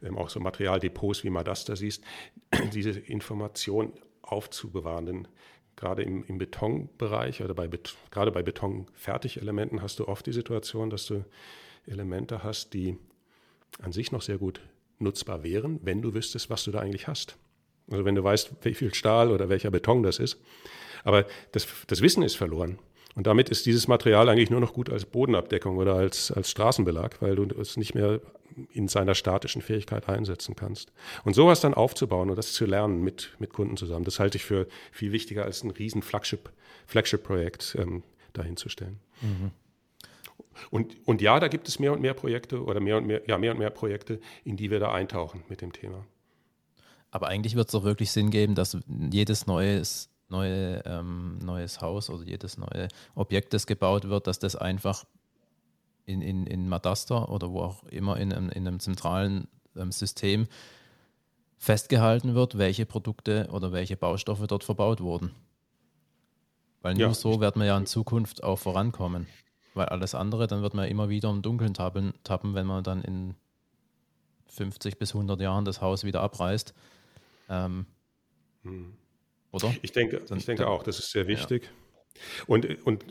ähm, 0.03 0.19
auch 0.19 0.29
so 0.29 0.39
Materialdepots 0.39 1.25
wie 1.25 1.31
Madasta 1.31 1.77
siehst, 1.77 2.05
diese 2.75 2.91
Information 2.91 3.95
aufzubewahren. 4.21 5.07
Denn 5.07 5.29
gerade 5.77 6.03
im, 6.03 6.23
im 6.25 6.37
Betonbereich 6.37 7.43
oder 7.43 7.55
bei 7.55 7.71
gerade 8.11 8.33
bei 8.33 8.43
Betonfertigelementen 8.43 9.81
hast 9.81 9.99
du 9.99 10.07
oft 10.07 10.27
die 10.27 10.33
Situation, 10.33 10.91
dass 10.91 11.07
du 11.07 11.25
Elemente 11.87 12.45
hast, 12.45 12.75
die 12.75 12.99
an 13.81 13.93
sich 13.93 14.13
noch 14.13 14.21
sehr 14.21 14.37
gut 14.37 14.61
nutzbar 14.99 15.43
wären, 15.43 15.81
wenn 15.85 16.03
du 16.03 16.13
wüsstest, 16.13 16.51
was 16.51 16.65
du 16.65 16.71
da 16.71 16.81
eigentlich 16.81 17.09
hast. 17.09 17.39
Also 17.91 18.05
wenn 18.05 18.15
du 18.15 18.23
weißt, 18.23 18.53
wie 18.61 18.75
viel 18.75 18.93
Stahl 18.93 19.31
oder 19.31 19.49
welcher 19.49 19.71
Beton 19.71 20.03
das 20.03 20.19
ist, 20.19 20.39
aber 21.05 21.27
das, 21.53 21.67
das 21.87 22.01
Wissen 22.01 22.23
ist 22.23 22.37
verloren. 22.37 22.79
Und 23.15 23.27
damit 23.27 23.49
ist 23.49 23.67
dieses 23.67 23.89
Material 23.89 24.29
eigentlich 24.29 24.51
nur 24.51 24.61
noch 24.61 24.73
gut 24.73 24.89
als 24.89 25.05
Bodenabdeckung 25.05 25.77
oder 25.77 25.95
als, 25.95 26.31
als 26.31 26.51
Straßenbelag, 26.51 27.21
weil 27.21 27.37
du 27.37 27.45
es 27.61 27.77
nicht 27.77 27.95
mehr 27.95 28.21
in 28.73 28.89
seiner 28.89 29.15
statischen 29.15 29.63
Fähigkeit 29.63 30.09
einsetzen 30.09 30.57
kannst. 30.57 30.93
Und 31.25 31.35
sowas 31.35 31.61
dann 31.61 31.75
aufzubauen 31.75 32.31
und 32.31 32.37
das 32.37 32.53
zu 32.53 32.67
lernen 32.67 33.03
mit, 33.03 33.31
mit 33.39 33.53
Kunden 33.53 33.77
zusammen, 33.77 34.05
das 34.05 34.21
halte 34.21 34.39
ich 34.39 34.45
für 34.45 34.67
viel 34.93 35.13
wichtiger 35.13 35.45
als 35.45 35.63
ein 35.65 35.71
riesen 35.71 36.03
Flagship-Projekt 36.03 37.63
Flagship 37.65 37.75
ähm, 37.79 38.03
dahin 38.33 38.57
zu 38.57 38.69
stellen. 38.69 39.01
Mhm. 39.23 39.51
Und, 40.71 40.97
und 41.07 41.23
ja, 41.23 41.41
da 41.41 41.49
gibt 41.49 41.69
es 41.69 41.79
mehr 41.79 41.93
und 41.93 42.01
mehr 42.01 42.15
Projekte 42.15 42.63
oder 42.63 42.81
mehr 42.81 42.99
und 42.99 43.07
mehr, 43.07 43.23
ja, 43.27 43.39
mehr 43.39 43.53
und 43.53 43.59
mehr 43.59 43.71
Projekte, 43.71 44.21
in 44.45 44.57
die 44.57 44.71
wir 44.71 44.79
da 44.79 44.93
eintauchen 44.93 45.43
mit 45.49 45.63
dem 45.63 45.73
Thema. 45.73 46.05
Aber 47.11 47.29
eigentlich 47.29 47.57
wird 47.57 47.69
es 47.69 47.73
doch 47.73 47.83
wirklich 47.83 48.13
Sinn 48.13 48.31
geben, 48.31 48.55
dass 48.55 48.77
jedes 49.11 49.47
neues 49.47 50.10
neue, 50.31 50.83
ähm, 50.85 51.39
neues 51.39 51.81
Haus 51.81 52.11
oder 52.11 52.25
jedes 52.25 52.59
neue 52.59 52.89
Objekt, 53.15 53.55
das 53.55 53.67
gebaut 53.67 54.09
wird, 54.09 54.27
dass 54.27 54.39
das 54.39 54.57
einfach 54.57 55.05
in, 56.07 56.23
in, 56.23 56.47
in 56.47 56.69
Madaster 56.69 57.29
oder 57.31 57.51
wo 57.51 57.61
auch 57.61 57.85
immer 57.85 58.17
in, 58.19 58.31
in 58.31 58.67
einem 58.67 58.81
zentralen 58.81 59.49
ähm, 59.77 59.93
System 59.93 60.47
festgehalten 61.59 62.35
wird, 62.35 62.59
welche 62.59 62.87
Produkte 62.87 63.49
oder 63.53 63.73
welche 63.73 63.97
Baustoffe 63.97 64.47
dort 64.47 64.65
verbaut 64.65 65.01
wurden. 65.01 65.31
Weil 66.83 66.95
nur 66.95 67.09
ja. 67.09 67.15
so 67.15 67.41
werden 67.41 67.61
wir 67.61 67.67
ja 67.67 67.77
in 67.77 67.87
Zukunft 67.87 68.43
auch 68.43 68.59
vorankommen. 68.59 69.27
Weil 69.75 69.87
alles 69.87 70.15
andere, 70.15 70.47
dann 70.47 70.63
wird 70.63 70.75
man 70.75 70.89
immer 70.89 71.09
wieder 71.11 71.31
im 71.31 71.43
Dunkeln 71.43 71.75
tappen, 71.75 72.15
tappen 72.25 72.55
wenn 72.55 72.67
man 72.67 72.83
dann 72.83 73.03
in 73.03 73.35
50 74.47 74.99
bis 74.99 75.15
100 75.15 75.41
Jahren 75.41 75.65
das 75.65 75.81
Haus 75.81 76.03
wieder 76.03 76.23
abreißt. 76.23 76.75
Ähm, 77.51 77.87
hm 78.63 78.95
oder? 79.53 79.75
Ich 79.83 79.93
denke, 79.93 80.23
ich 80.37 80.45
denke 80.45 80.67
auch, 80.69 80.83
das 80.83 80.99
ist 80.99 81.11
sehr 81.11 81.27
wichtig. 81.27 81.65
Ja. 81.65 81.71
Und, 82.47 82.87
und 82.87 83.07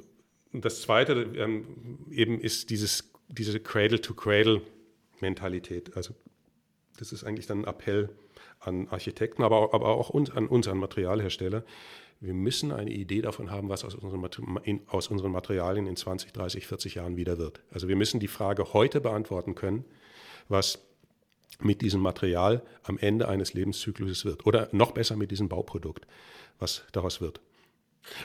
das 0.52 0.82
Zweite 0.82 1.14
ähm, 1.36 2.00
eben 2.12 2.40
ist 2.40 2.70
dieses, 2.70 3.12
diese 3.28 3.60
Cradle-to-Cradle-Mentalität. 3.60 5.96
Also 5.96 6.14
das 6.98 7.12
ist 7.12 7.24
eigentlich 7.24 7.48
dann 7.48 7.60
ein 7.60 7.66
Appell 7.66 8.10
an 8.60 8.88
Architekten, 8.90 9.42
aber 9.44 9.58
auch, 9.58 9.74
aber 9.74 9.90
auch 9.90 10.10
uns, 10.10 10.32
an 10.32 10.48
uns, 10.48 10.68
an 10.68 10.78
Materialhersteller. 10.78 11.64
Wir 12.20 12.34
müssen 12.34 12.74
eine 12.74 12.92
Idee 12.92 13.22
davon 13.22 13.50
haben, 13.50 13.70
was 13.70 13.86
aus 13.86 13.96
unseren, 13.96 14.28
in, 14.64 14.82
aus 14.88 15.08
unseren 15.08 15.32
Materialien 15.32 15.88
in 15.88 15.96
20, 15.96 16.34
30, 16.34 16.68
40 16.68 16.96
Jahren 16.96 17.16
wieder 17.16 17.38
wird. 17.38 17.62
Also 17.72 17.88
wir 17.88 17.96
müssen 17.96 18.20
die 18.20 18.28
Frage 18.28 18.74
heute 18.74 19.00
beantworten 19.00 19.56
können, 19.56 19.86
was 20.50 20.89
mit 21.62 21.82
diesem 21.82 22.02
Material 22.02 22.64
am 22.84 22.98
Ende 22.98 23.28
eines 23.28 23.54
Lebenszykluses 23.54 24.26
wird. 24.26 24.46
Oder 24.46 24.70
noch 24.72 24.92
besser 24.92 25.16
mit 25.16 25.32
diesem 25.32 25.50
Bauprodukt, 25.50 26.08
was 26.58 26.84
daraus 26.92 27.22
wird. 27.22 27.42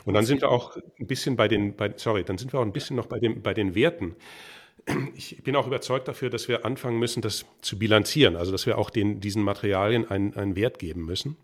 Und 0.04 0.14
dann 0.14 0.24
sind 0.24 0.40
wir 0.40 0.50
auch 0.50 0.76
ein 0.98 1.06
bisschen 1.06 1.36
bei 1.36 1.48
den, 1.48 1.76
bei, 1.76 1.92
sorry, 1.96 2.24
dann 2.24 2.38
sind 2.38 2.52
wir 2.52 2.60
auch 2.60 2.64
ein 2.64 2.72
bisschen 2.72 2.96
noch 2.96 3.06
bei, 3.06 3.18
dem, 3.18 3.42
bei 3.42 3.54
den 3.54 3.74
Werten. 3.74 4.16
Ich 5.14 5.42
bin 5.42 5.56
auch 5.56 5.66
überzeugt 5.66 6.08
dafür, 6.08 6.30
dass 6.30 6.46
wir 6.48 6.64
anfangen 6.64 6.98
müssen, 6.98 7.22
das 7.22 7.46
zu 7.60 7.78
bilanzieren, 7.78 8.36
also 8.36 8.52
dass 8.52 8.66
wir 8.66 8.78
auch 8.78 8.90
den, 8.90 9.20
diesen 9.20 9.42
Materialien 9.42 10.08
einen, 10.08 10.34
einen 10.34 10.56
Wert 10.56 10.78
geben 10.78 11.04
müssen 11.04 11.36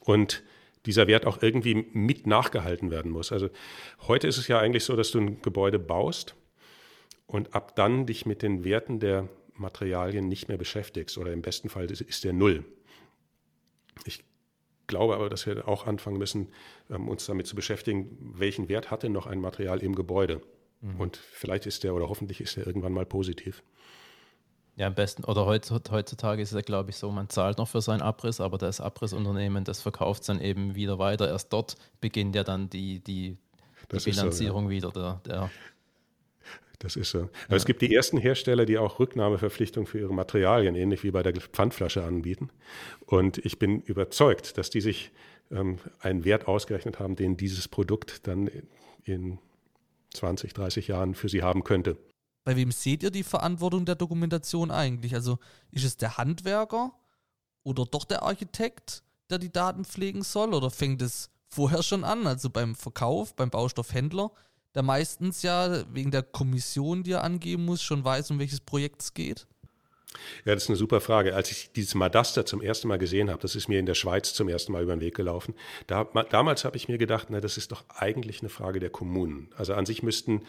und 0.00 0.42
dieser 0.86 1.06
Wert 1.06 1.26
auch 1.26 1.42
irgendwie 1.42 1.86
mit 1.92 2.26
nachgehalten 2.26 2.90
werden 2.90 3.10
muss. 3.10 3.32
Also 3.32 3.48
heute 4.08 4.26
ist 4.26 4.36
es 4.36 4.48
ja 4.48 4.58
eigentlich 4.58 4.84
so, 4.84 4.96
dass 4.96 5.10
du 5.10 5.20
ein 5.20 5.42
Gebäude 5.42 5.78
baust 5.78 6.34
und 7.26 7.54
ab 7.54 7.76
dann 7.76 8.06
dich 8.06 8.26
mit 8.26 8.42
den 8.42 8.64
Werten 8.64 9.00
der 9.00 9.28
Materialien 9.54 10.28
nicht 10.28 10.48
mehr 10.48 10.58
beschäftigst 10.58 11.18
oder 11.18 11.32
im 11.32 11.42
besten 11.42 11.68
Fall 11.68 11.90
ist 11.90 12.24
der 12.24 12.32
Null. 12.32 12.64
Ich 14.04 14.24
glaube 14.86 15.14
aber, 15.14 15.28
dass 15.30 15.46
wir 15.46 15.68
auch 15.68 15.86
anfangen 15.86 16.18
müssen, 16.18 16.48
ähm, 16.90 17.08
uns 17.08 17.26
damit 17.26 17.46
zu 17.46 17.56
beschäftigen, 17.56 18.16
welchen 18.20 18.68
Wert 18.68 18.90
hat 18.90 19.02
denn 19.02 19.12
noch 19.12 19.26
ein 19.26 19.40
Material 19.40 19.82
im 19.82 19.94
Gebäude? 19.94 20.42
Mhm. 20.80 21.00
Und 21.00 21.16
vielleicht 21.16 21.66
ist 21.66 21.84
der 21.84 21.94
oder 21.94 22.08
hoffentlich 22.08 22.40
ist 22.40 22.56
der 22.56 22.66
irgendwann 22.66 22.92
mal 22.92 23.06
positiv. 23.06 23.62
Ja, 24.76 24.86
am 24.86 24.94
besten, 24.94 25.24
oder 25.24 25.44
heutzutage 25.44 26.40
ist 26.40 26.50
es 26.50 26.54
ja, 26.54 26.62
glaube 26.62 26.90
ich, 26.90 26.96
so, 26.96 27.10
man 27.10 27.28
zahlt 27.28 27.58
noch 27.58 27.68
für 27.68 27.82
seinen 27.82 28.00
Abriss, 28.00 28.40
aber 28.40 28.56
das 28.56 28.80
Abrissunternehmen, 28.80 29.64
das 29.64 29.82
verkauft 29.82 30.22
es 30.22 30.26
dann 30.28 30.40
eben 30.40 30.74
wieder 30.74 30.98
weiter. 30.98 31.28
Erst 31.28 31.52
dort 31.52 31.76
beginnt 32.00 32.34
ja 32.34 32.42
dann 32.42 32.70
die, 32.70 33.00
die, 33.00 33.36
die 33.92 34.10
Bilanzierung 34.10 34.64
so, 34.64 34.70
ja. 34.70 34.76
wieder. 34.76 34.90
Der, 34.90 35.20
der 35.26 35.50
das 36.82 36.96
ist 36.96 37.10
so. 37.10 37.20
Aber 37.20 37.30
ja. 37.50 37.56
es 37.56 37.64
gibt 37.64 37.80
die 37.80 37.94
ersten 37.94 38.18
Hersteller, 38.18 38.66
die 38.66 38.76
auch 38.76 38.98
Rücknahmeverpflichtungen 38.98 39.86
für 39.86 40.00
ihre 40.00 40.12
Materialien, 40.12 40.74
ähnlich 40.74 41.04
wie 41.04 41.12
bei 41.12 41.22
der 41.22 41.32
Pfandflasche, 41.34 42.02
anbieten. 42.02 42.50
Und 43.06 43.38
ich 43.38 43.58
bin 43.58 43.80
überzeugt, 43.82 44.58
dass 44.58 44.68
die 44.68 44.80
sich 44.80 45.12
ähm, 45.52 45.78
einen 46.00 46.24
Wert 46.24 46.48
ausgerechnet 46.48 46.98
haben, 46.98 47.14
den 47.14 47.36
dieses 47.36 47.68
Produkt 47.68 48.26
dann 48.26 48.50
in 49.04 49.38
20, 50.14 50.54
30 50.54 50.88
Jahren 50.88 51.14
für 51.14 51.28
sie 51.28 51.42
haben 51.42 51.62
könnte. 51.62 51.96
Bei 52.44 52.56
wem 52.56 52.72
seht 52.72 53.04
ihr 53.04 53.12
die 53.12 53.22
Verantwortung 53.22 53.84
der 53.84 53.94
Dokumentation 53.94 54.72
eigentlich? 54.72 55.14
Also 55.14 55.38
ist 55.70 55.84
es 55.84 55.96
der 55.96 56.16
Handwerker 56.18 56.92
oder 57.62 57.84
doch 57.84 58.04
der 58.04 58.24
Architekt, 58.24 59.04
der 59.30 59.38
die 59.38 59.52
Daten 59.52 59.84
pflegen 59.84 60.22
soll? 60.22 60.52
Oder 60.52 60.70
fängt 60.70 61.00
es 61.00 61.30
vorher 61.48 61.84
schon 61.84 62.02
an, 62.02 62.26
also 62.26 62.50
beim 62.50 62.74
Verkauf, 62.74 63.36
beim 63.36 63.50
Baustoffhändler? 63.50 64.32
Der 64.74 64.82
meistens 64.82 65.42
ja 65.42 65.84
wegen 65.92 66.10
der 66.10 66.22
Kommission, 66.22 67.02
die 67.02 67.12
er 67.12 67.24
angeben 67.24 67.64
muss, 67.64 67.82
schon 67.82 68.04
weiß, 68.04 68.30
um 68.30 68.38
welches 68.38 68.60
Projekt 68.60 69.02
es 69.02 69.14
geht? 69.14 69.46
Ja, 70.44 70.54
das 70.54 70.64
ist 70.64 70.70
eine 70.70 70.76
super 70.76 71.00
Frage. 71.00 71.34
Als 71.34 71.50
ich 71.50 71.72
dieses 71.72 71.94
Madaster 71.94 72.44
zum 72.44 72.60
ersten 72.60 72.88
Mal 72.88 72.98
gesehen 72.98 73.30
habe, 73.30 73.40
das 73.40 73.56
ist 73.56 73.68
mir 73.68 73.78
in 73.78 73.86
der 73.86 73.94
Schweiz 73.94 74.34
zum 74.34 74.48
ersten 74.48 74.72
Mal 74.72 74.82
über 74.82 74.94
den 74.94 75.00
Weg 75.00 75.14
gelaufen, 75.14 75.54
da, 75.86 76.04
damals 76.04 76.64
habe 76.64 76.76
ich 76.76 76.88
mir 76.88 76.98
gedacht, 76.98 77.28
na, 77.30 77.40
das 77.40 77.56
ist 77.56 77.72
doch 77.72 77.84
eigentlich 77.88 78.40
eine 78.40 78.48
Frage 78.48 78.80
der 78.80 78.90
Kommunen. 78.90 79.48
Also 79.56 79.74
an 79.74 79.86
sich 79.86 80.02
müssten 80.02 80.42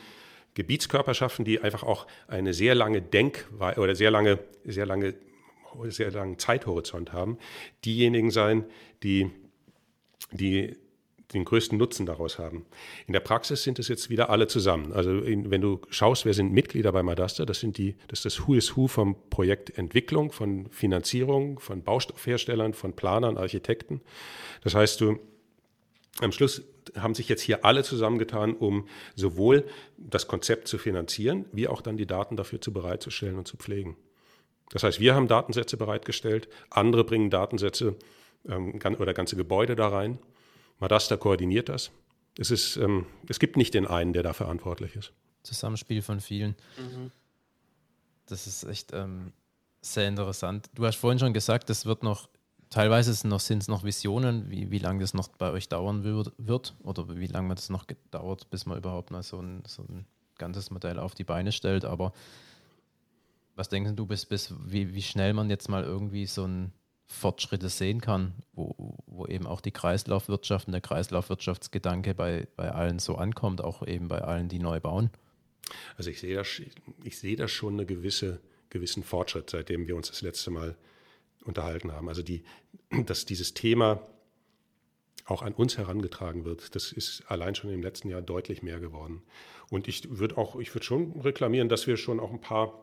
Gebietskörperschaften, 0.55 1.45
die 1.45 1.61
einfach 1.61 1.83
auch 1.83 2.07
eine 2.27 2.53
sehr 2.53 2.75
lange 2.75 3.01
Denk- 3.01 3.47
oder 3.59 3.95
sehr 3.95 4.11
lange, 4.11 4.39
sehr 4.65 4.85
lange, 4.85 5.15
sehr 5.85 6.11
langen 6.11 6.37
Zeithorizont 6.37 7.11
haben, 7.11 7.37
diejenigen 7.85 8.31
sein, 8.31 8.65
die, 9.01 9.31
die 10.31 10.75
den 11.33 11.45
größten 11.45 11.77
Nutzen 11.77 12.05
daraus 12.05 12.37
haben. 12.37 12.65
In 13.07 13.13
der 13.13 13.19
Praxis 13.19 13.63
sind 13.63 13.79
es 13.79 13.87
jetzt 13.87 14.09
wieder 14.09 14.29
alle 14.29 14.47
zusammen. 14.47 14.93
Also 14.93 15.19
in, 15.19 15.49
wenn 15.51 15.61
du 15.61 15.81
schaust, 15.89 16.25
wer 16.25 16.33
sind 16.33 16.51
Mitglieder 16.51 16.91
bei 16.91 17.01
Madasta, 17.01 17.45
das 17.45 17.59
sind 17.59 17.77
die, 17.77 17.95
das 18.07 18.19
ist 18.19 18.25
das 18.25 18.47
Who 18.47 18.55
is 18.55 18.75
Who 18.75 18.87
vom 18.87 19.15
Projekt 19.29 19.77
Entwicklung, 19.77 20.31
von 20.31 20.69
Finanzierung, 20.69 21.59
von 21.59 21.83
Baustoffherstellern, 21.83 22.73
von 22.73 22.93
Planern, 22.93 23.37
Architekten. 23.37 24.01
Das 24.63 24.75
heißt, 24.75 25.01
du 25.01 25.19
am 26.19 26.31
Schluss 26.31 26.63
haben 26.95 27.15
sich 27.15 27.29
jetzt 27.29 27.41
hier 27.41 27.65
alle 27.65 27.83
zusammengetan, 27.83 28.53
um 28.53 28.87
sowohl 29.15 29.65
das 29.97 30.27
Konzept 30.27 30.67
zu 30.67 30.77
finanzieren, 30.77 31.45
wie 31.51 31.67
auch 31.67 31.81
dann 31.81 31.97
die 31.97 32.05
Daten 32.05 32.35
dafür 32.35 32.61
zu 32.61 32.71
bereitzustellen 32.71 33.37
und 33.37 33.47
zu 33.47 33.57
pflegen. 33.57 33.97
Das 34.69 34.83
heißt, 34.83 34.99
wir 34.99 35.15
haben 35.15 35.27
Datensätze 35.27 35.77
bereitgestellt, 35.77 36.49
andere 36.69 37.03
bringen 37.03 37.29
Datensätze 37.29 37.95
ähm, 38.47 38.79
oder 38.99 39.13
ganze 39.13 39.35
Gebäude 39.35 39.75
da 39.75 39.87
rein. 39.87 40.19
Madasta 40.83 41.15
koordiniert 41.15 41.69
das. 41.69 41.91
Es, 42.37 42.51
ist, 42.51 42.75
ähm, 42.75 43.05
es 43.29 43.39
gibt 43.39 43.55
nicht 43.55 43.73
den 43.73 43.87
einen, 43.87 44.11
der 44.11 44.21
da 44.21 44.33
verantwortlich 44.33 44.97
ist. 44.97 45.13
Zusammenspiel 45.43 46.01
von 46.01 46.19
vielen. 46.19 46.55
Mhm. 46.77 47.09
Das 48.25 48.47
ist 48.47 48.65
echt 48.65 48.91
ähm, 48.91 49.31
sehr 49.81 50.09
interessant. 50.09 50.69
Du 50.75 50.85
hast 50.85 50.97
vorhin 50.97 51.19
schon 51.19 51.33
gesagt, 51.33 51.69
es 51.69 51.85
wird 51.85 52.03
noch 52.03 52.27
teilweise 52.69 53.13
sind 53.13 53.61
es 53.61 53.67
noch 53.69 53.83
Visionen, 53.85 54.49
wie, 54.49 54.71
wie 54.71 54.79
lange 54.79 54.99
das 54.99 55.13
noch 55.13 55.29
bei 55.29 55.51
euch 55.51 55.69
dauern 55.69 56.03
wird 56.03 56.75
oder 56.83 57.15
wie 57.15 57.27
lange 57.27 57.55
das 57.55 57.69
noch 57.69 57.85
dauert, 58.11 58.49
bis 58.49 58.65
man 58.65 58.77
überhaupt 58.77 59.09
mal 59.09 59.23
so 59.23 59.39
ein, 59.39 59.63
so 59.65 59.83
ein 59.83 60.05
ganzes 60.37 60.69
Modell 60.69 60.99
auf 60.99 61.15
die 61.15 61.23
Beine 61.23 61.53
stellt. 61.53 61.85
Aber 61.85 62.11
was 63.55 63.69
denkst 63.69 63.91
du, 63.95 64.05
bis, 64.05 64.25
bis 64.25 64.53
wie, 64.65 64.93
wie 64.93 65.01
schnell 65.01 65.33
man 65.33 65.49
jetzt 65.49 65.69
mal 65.69 65.83
irgendwie 65.83 66.25
so 66.25 66.45
ein 66.45 66.73
Fortschritte 67.13 67.69
sehen 67.69 68.01
kann, 68.01 68.33
wo, 68.53 68.97
wo 69.05 69.25
eben 69.27 69.45
auch 69.45 69.61
die 69.61 69.71
Kreislaufwirtschaft 69.71 70.67
und 70.67 70.73
der 70.73 70.81
Kreislaufwirtschaftsgedanke 70.81 72.13
bei, 72.13 72.47
bei 72.55 72.71
allen 72.71 72.99
so 72.99 73.15
ankommt, 73.15 73.61
auch 73.61 73.85
eben 73.85 74.07
bei 74.07 74.21
allen, 74.21 74.49
die 74.49 74.59
neu 74.59 74.79
bauen? 74.79 75.09
Also 75.97 76.09
ich 76.09 76.19
sehe 76.19 76.35
da, 76.35 76.43
ich 77.03 77.17
sehe 77.17 77.35
da 77.35 77.47
schon 77.47 77.79
einen 77.79 77.87
gewisse, 77.87 78.41
gewissen 78.69 79.03
Fortschritt, 79.03 79.49
seitdem 79.49 79.87
wir 79.87 79.95
uns 79.95 80.09
das 80.09 80.21
letzte 80.21 80.51
Mal 80.51 80.75
unterhalten 81.45 81.91
haben. 81.91 82.09
Also 82.09 82.23
die, 82.23 82.43
dass 83.05 83.25
dieses 83.25 83.53
Thema 83.53 84.01
auch 85.25 85.41
an 85.41 85.53
uns 85.53 85.77
herangetragen 85.77 86.43
wird, 86.43 86.75
das 86.75 86.91
ist 86.91 87.23
allein 87.27 87.55
schon 87.55 87.71
im 87.71 87.81
letzten 87.81 88.09
Jahr 88.09 88.21
deutlich 88.21 88.61
mehr 88.61 88.79
geworden. 88.79 89.21
Und 89.69 89.87
ich 89.87 90.19
würde 90.19 90.37
auch, 90.37 90.59
ich 90.59 90.73
würde 90.75 90.85
schon 90.85 91.19
reklamieren, 91.21 91.69
dass 91.69 91.87
wir 91.87 91.95
schon 91.97 92.19
auch 92.19 92.31
ein 92.31 92.41
paar, 92.41 92.82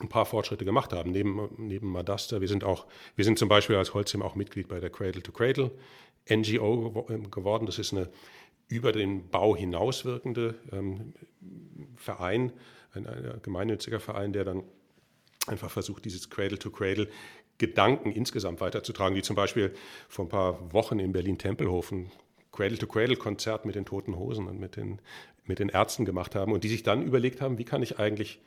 ein 0.00 0.08
paar 0.08 0.26
Fortschritte 0.26 0.64
gemacht 0.64 0.92
haben, 0.92 1.10
neben, 1.10 1.48
neben 1.56 1.90
Madasta. 1.90 2.40
Wir 2.40 2.48
sind 2.48 2.64
auch, 2.64 2.86
wir 3.16 3.24
sind 3.24 3.38
zum 3.38 3.48
Beispiel 3.48 3.76
als 3.76 3.94
Holzim 3.94 4.22
auch 4.22 4.34
Mitglied 4.34 4.68
bei 4.68 4.80
der 4.80 4.90
Cradle 4.90 5.22
to 5.22 5.32
Cradle 5.32 5.70
NGO 6.30 7.06
ähm, 7.10 7.30
geworden. 7.30 7.66
Das 7.66 7.78
ist 7.78 7.92
eine 7.92 8.08
über 8.68 8.92
den 8.92 9.28
Bau 9.30 9.56
hinaus 9.56 10.04
wirkende 10.04 10.54
ähm, 10.72 11.14
Verein, 11.96 12.52
ein, 12.92 13.06
ein 13.06 13.40
gemeinnütziger 13.42 13.98
Verein, 13.98 14.32
der 14.32 14.44
dann 14.44 14.62
einfach 15.46 15.70
versucht, 15.70 16.04
dieses 16.04 16.28
Cradle 16.28 16.58
to 16.58 16.70
Cradle 16.70 17.08
Gedanken 17.56 18.12
insgesamt 18.12 18.60
weiterzutragen, 18.60 19.16
wie 19.16 19.22
zum 19.22 19.34
Beispiel 19.34 19.74
vor 20.08 20.26
ein 20.26 20.28
paar 20.28 20.72
Wochen 20.72 21.00
in 21.00 21.12
Berlin-Tempelhof 21.12 21.90
ein 21.90 22.12
Cradle-to-Cradle-Konzert 22.52 23.66
mit 23.66 23.74
den 23.74 23.84
Toten 23.84 24.16
Hosen 24.16 24.46
und 24.46 24.60
mit 24.60 24.76
den, 24.76 25.00
mit 25.44 25.58
den 25.58 25.68
Ärzten 25.68 26.04
gemacht 26.04 26.34
haben 26.34 26.52
und 26.52 26.62
die 26.62 26.68
sich 26.68 26.84
dann 26.84 27.02
überlegt 27.02 27.40
haben, 27.40 27.58
wie 27.58 27.64
kann 27.64 27.82
ich 27.82 27.98
eigentlich 27.98 28.40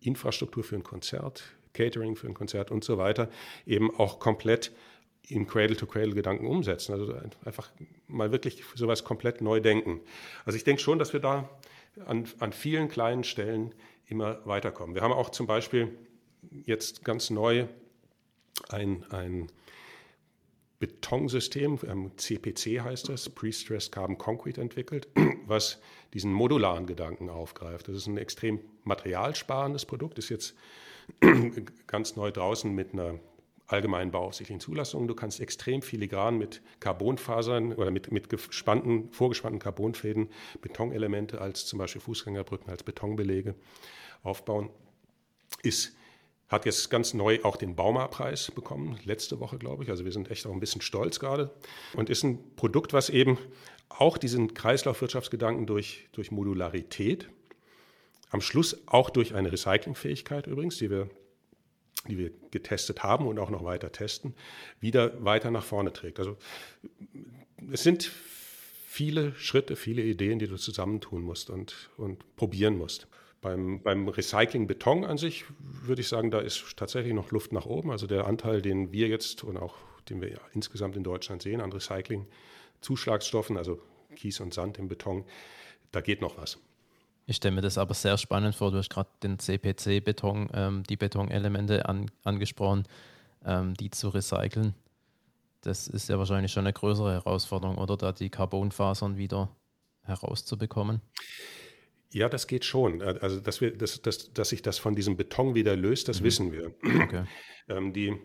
Infrastruktur 0.00 0.64
für 0.64 0.76
ein 0.76 0.82
Konzert, 0.82 1.44
Catering 1.72 2.16
für 2.16 2.26
ein 2.26 2.34
Konzert 2.34 2.70
und 2.70 2.84
so 2.84 2.98
weiter 2.98 3.28
eben 3.66 3.94
auch 3.94 4.18
komplett 4.18 4.72
in 5.26 5.46
Cradle-to-Cradle-Gedanken 5.46 6.46
umsetzen. 6.46 6.92
Also 6.92 7.14
einfach 7.44 7.70
mal 8.06 8.32
wirklich 8.32 8.64
sowas 8.74 9.04
komplett 9.04 9.40
neu 9.40 9.60
denken. 9.60 10.00
Also 10.44 10.56
ich 10.56 10.64
denke 10.64 10.80
schon, 10.80 10.98
dass 10.98 11.12
wir 11.12 11.20
da 11.20 11.48
an, 12.06 12.26
an 12.38 12.52
vielen 12.52 12.88
kleinen 12.88 13.24
Stellen 13.24 13.74
immer 14.06 14.44
weiterkommen. 14.46 14.94
Wir 14.94 15.02
haben 15.02 15.12
auch 15.12 15.30
zum 15.30 15.46
Beispiel 15.46 15.96
jetzt 16.64 17.04
ganz 17.04 17.30
neu 17.30 17.66
ein, 18.70 19.04
ein 19.10 19.48
Betonsystem, 20.78 21.78
CPC 22.16 22.80
heißt 22.80 23.08
das, 23.08 23.28
Pre-Stressed 23.28 23.90
Carbon 23.90 24.16
Concrete 24.16 24.60
entwickelt, 24.60 25.08
was 25.46 25.80
diesen 26.14 26.32
modularen 26.32 26.86
Gedanken 26.86 27.28
aufgreift. 27.28 27.88
Das 27.88 27.96
ist 27.96 28.06
ein 28.06 28.16
extrem 28.16 28.60
materialsparendes 28.84 29.86
Produkt, 29.86 30.18
ist 30.18 30.28
jetzt 30.28 30.54
ganz 31.86 32.16
neu 32.16 32.30
draußen 32.30 32.72
mit 32.72 32.92
einer 32.92 33.18
allgemeinen 33.66 34.10
bauaufsichtlichen 34.10 34.60
Zulassung. 34.60 35.08
Du 35.08 35.14
kannst 35.14 35.40
extrem 35.40 35.82
filigran 35.82 36.38
mit 36.38 36.62
Carbonfasern 36.80 37.74
oder 37.74 37.90
mit, 37.90 38.10
mit 38.10 38.28
gespannten, 38.28 39.12
vorgespannten 39.12 39.58
Carbonfäden 39.58 40.30
Betonelemente 40.62 41.40
als 41.40 41.66
zum 41.66 41.78
Beispiel 41.78 42.00
Fußgängerbrücken, 42.00 42.70
als 42.70 42.82
Betonbelege 42.82 43.54
aufbauen. 44.22 44.70
Ist 45.62 45.96
hat 46.48 46.64
jetzt 46.64 46.88
ganz 46.90 47.12
neu 47.14 47.40
auch 47.42 47.56
den 47.56 47.76
Bauma-Preis 47.76 48.50
bekommen, 48.52 48.98
letzte 49.04 49.38
Woche, 49.38 49.58
glaube 49.58 49.84
ich. 49.84 49.90
Also 49.90 50.04
wir 50.04 50.12
sind 50.12 50.30
echt 50.30 50.46
auch 50.46 50.52
ein 50.52 50.60
bisschen 50.60 50.80
stolz 50.80 51.20
gerade. 51.20 51.50
Und 51.94 52.08
ist 52.08 52.22
ein 52.22 52.38
Produkt, 52.56 52.92
was 52.92 53.10
eben 53.10 53.38
auch 53.88 54.16
diesen 54.16 54.54
Kreislaufwirtschaftsgedanken 54.54 55.66
durch, 55.66 56.08
durch 56.12 56.30
Modularität, 56.30 57.28
am 58.30 58.40
Schluss 58.40 58.82
auch 58.86 59.10
durch 59.10 59.34
eine 59.34 59.52
Recyclingfähigkeit 59.52 60.46
übrigens, 60.46 60.76
die 60.76 60.90
wir, 60.90 61.08
die 62.06 62.18
wir 62.18 62.30
getestet 62.50 63.02
haben 63.02 63.26
und 63.26 63.38
auch 63.38 63.50
noch 63.50 63.64
weiter 63.64 63.90
testen, 63.92 64.34
wieder 64.80 65.22
weiter 65.24 65.50
nach 65.50 65.64
vorne 65.64 65.92
trägt. 65.92 66.18
Also 66.18 66.36
es 67.70 67.82
sind 67.82 68.10
viele 68.86 69.34
Schritte, 69.34 69.76
viele 69.76 70.02
Ideen, 70.02 70.38
die 70.38 70.46
du 70.46 70.56
zusammentun 70.56 71.22
musst 71.22 71.50
und, 71.50 71.90
und 71.96 72.36
probieren 72.36 72.76
musst. 72.76 73.06
Beim, 73.40 73.80
beim 73.82 74.08
Recycling 74.08 74.66
Beton 74.66 75.04
an 75.04 75.16
sich 75.16 75.44
würde 75.60 76.00
ich 76.00 76.08
sagen, 76.08 76.30
da 76.30 76.40
ist 76.40 76.76
tatsächlich 76.76 77.14
noch 77.14 77.30
Luft 77.30 77.52
nach 77.52 77.66
oben. 77.66 77.90
Also 77.92 78.06
der 78.06 78.26
Anteil, 78.26 78.62
den 78.62 78.92
wir 78.92 79.08
jetzt 79.08 79.44
und 79.44 79.56
auch 79.56 79.76
den 80.10 80.20
wir 80.20 80.40
insgesamt 80.54 80.96
in 80.96 81.04
Deutschland 81.04 81.42
sehen 81.42 81.60
an 81.60 81.72
Recycling-Zuschlagstoffen, 81.72 83.56
also 83.56 83.80
Kies 84.16 84.40
und 84.40 84.54
Sand 84.54 84.78
im 84.78 84.88
Beton, 84.88 85.24
da 85.92 86.00
geht 86.00 86.20
noch 86.20 86.36
was. 86.38 86.58
Ich 87.26 87.36
stelle 87.36 87.54
mir 87.54 87.60
das 87.60 87.76
aber 87.76 87.94
sehr 87.94 88.16
spannend 88.16 88.54
vor. 88.54 88.70
Du 88.70 88.78
hast 88.78 88.88
gerade 88.88 89.10
den 89.22 89.38
CPC-Beton, 89.38 90.48
ähm, 90.54 90.82
die 90.84 90.96
Betonelemente 90.96 91.86
an, 91.86 92.10
angesprochen, 92.24 92.84
ähm, 93.44 93.74
die 93.74 93.90
zu 93.90 94.08
recyceln. 94.08 94.74
Das 95.60 95.88
ist 95.88 96.08
ja 96.08 96.18
wahrscheinlich 96.18 96.52
schon 96.52 96.64
eine 96.64 96.72
größere 96.72 97.12
Herausforderung, 97.12 97.76
oder 97.76 97.96
da 97.96 98.12
die 98.12 98.30
Carbonfasern 98.30 99.18
wieder 99.18 99.50
herauszubekommen. 100.04 101.02
Ja, 102.10 102.28
das 102.28 102.46
geht 102.46 102.64
schon. 102.64 103.00
Äh, 103.00 103.18
also, 103.20 103.40
dass, 103.40 103.60
wir, 103.60 103.76
dass, 103.76 104.00
dass, 104.02 104.32
dass 104.32 104.48
sich 104.48 104.62
das 104.62 104.78
von 104.78 104.94
diesem 104.94 105.16
Beton 105.16 105.54
wieder 105.54 105.76
löst, 105.76 106.08
das 106.08 106.20
mhm. 106.20 106.24
wissen 106.24 106.52
wir. 106.52 106.74
Okay. 106.82 107.24
ähm, 107.68 107.92
die, 107.92 108.16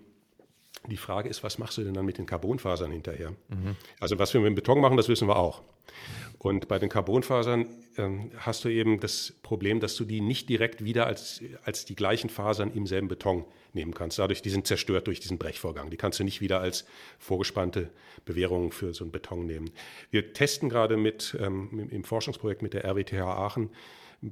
die 0.87 0.97
Frage 0.97 1.29
ist, 1.29 1.43
was 1.43 1.57
machst 1.57 1.77
du 1.77 1.83
denn 1.83 1.93
dann 1.93 2.05
mit 2.05 2.17
den 2.17 2.25
Carbonfasern 2.25 2.91
hinterher? 2.91 3.31
Mhm. 3.49 3.75
Also 3.99 4.19
was 4.19 4.33
wir 4.33 4.41
mit 4.41 4.47
dem 4.47 4.55
Beton 4.55 4.81
machen, 4.81 4.97
das 4.97 5.07
wissen 5.07 5.27
wir 5.27 5.37
auch. 5.37 5.61
Und 6.39 6.67
bei 6.67 6.77
den 6.77 6.89
Carbonfasern 6.89 7.67
ähm, 7.97 8.31
hast 8.37 8.65
du 8.65 8.69
eben 8.69 8.99
das 8.99 9.33
Problem, 9.43 9.79
dass 9.79 9.95
du 9.95 10.03
die 10.03 10.19
nicht 10.19 10.49
direkt 10.49 10.83
wieder 10.83 11.05
als, 11.05 11.41
als 11.63 11.85
die 11.85 11.95
gleichen 11.95 12.29
Fasern 12.29 12.73
im 12.73 12.85
selben 12.85 13.07
Beton 13.07 13.45
nehmen 13.71 13.93
kannst. 13.93 14.19
Dadurch, 14.19 14.41
die 14.41 14.49
sind 14.49 14.67
zerstört 14.67 15.07
durch 15.07 15.21
diesen 15.21 15.37
Brechvorgang. 15.37 15.89
Die 15.89 15.95
kannst 15.95 16.19
du 16.19 16.25
nicht 16.25 16.41
wieder 16.41 16.59
als 16.59 16.85
vorgespannte 17.17 17.89
Bewährung 18.25 18.73
für 18.73 18.93
so 18.93 19.05
einen 19.05 19.11
Beton 19.11 19.45
nehmen. 19.45 19.71
Wir 20.11 20.33
testen 20.33 20.67
gerade 20.67 20.97
mit, 20.97 21.37
ähm, 21.39 21.87
im 21.89 22.03
Forschungsprojekt 22.03 22.61
mit 22.61 22.73
der 22.73 22.83
RWTH 22.83 23.21
Aachen 23.21 23.69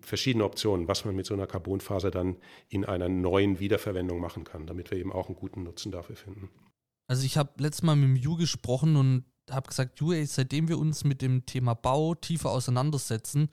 verschiedene 0.02 0.46
Optionen, 0.46 0.88
was 0.88 1.06
man 1.06 1.16
mit 1.16 1.26
so 1.26 1.34
einer 1.34 1.48
Carbonfaser 1.48 2.12
dann 2.12 2.38
in 2.70 2.86
einer 2.86 3.10
neuen 3.10 3.60
Wiederverwendung 3.60 4.20
machen 4.20 4.44
kann, 4.44 4.66
damit 4.66 4.92
wir 4.92 4.98
eben 4.98 5.12
auch 5.12 5.28
einen 5.28 5.36
guten 5.36 5.64
Nutzen 5.64 5.92
dafür 5.92 6.16
finden. 6.16 6.50
Also 7.08 7.26
ich 7.26 7.38
habe 7.38 7.52
letztes 7.58 7.84
Mal 7.84 7.96
mit 7.96 8.10
dem 8.10 8.16
Ju 8.16 8.38
gesprochen 8.38 8.96
und 8.96 9.26
habe 9.50 9.68
gesagt, 9.68 10.00
Ju, 10.00 10.14
ey, 10.14 10.26
seitdem 10.26 10.70
wir 10.70 10.80
uns 10.80 11.04
mit 11.04 11.22
dem 11.22 11.46
Thema 11.46 11.74
Bau 11.74 12.16
tiefer 12.16 12.52
auseinandersetzen, 12.52 13.50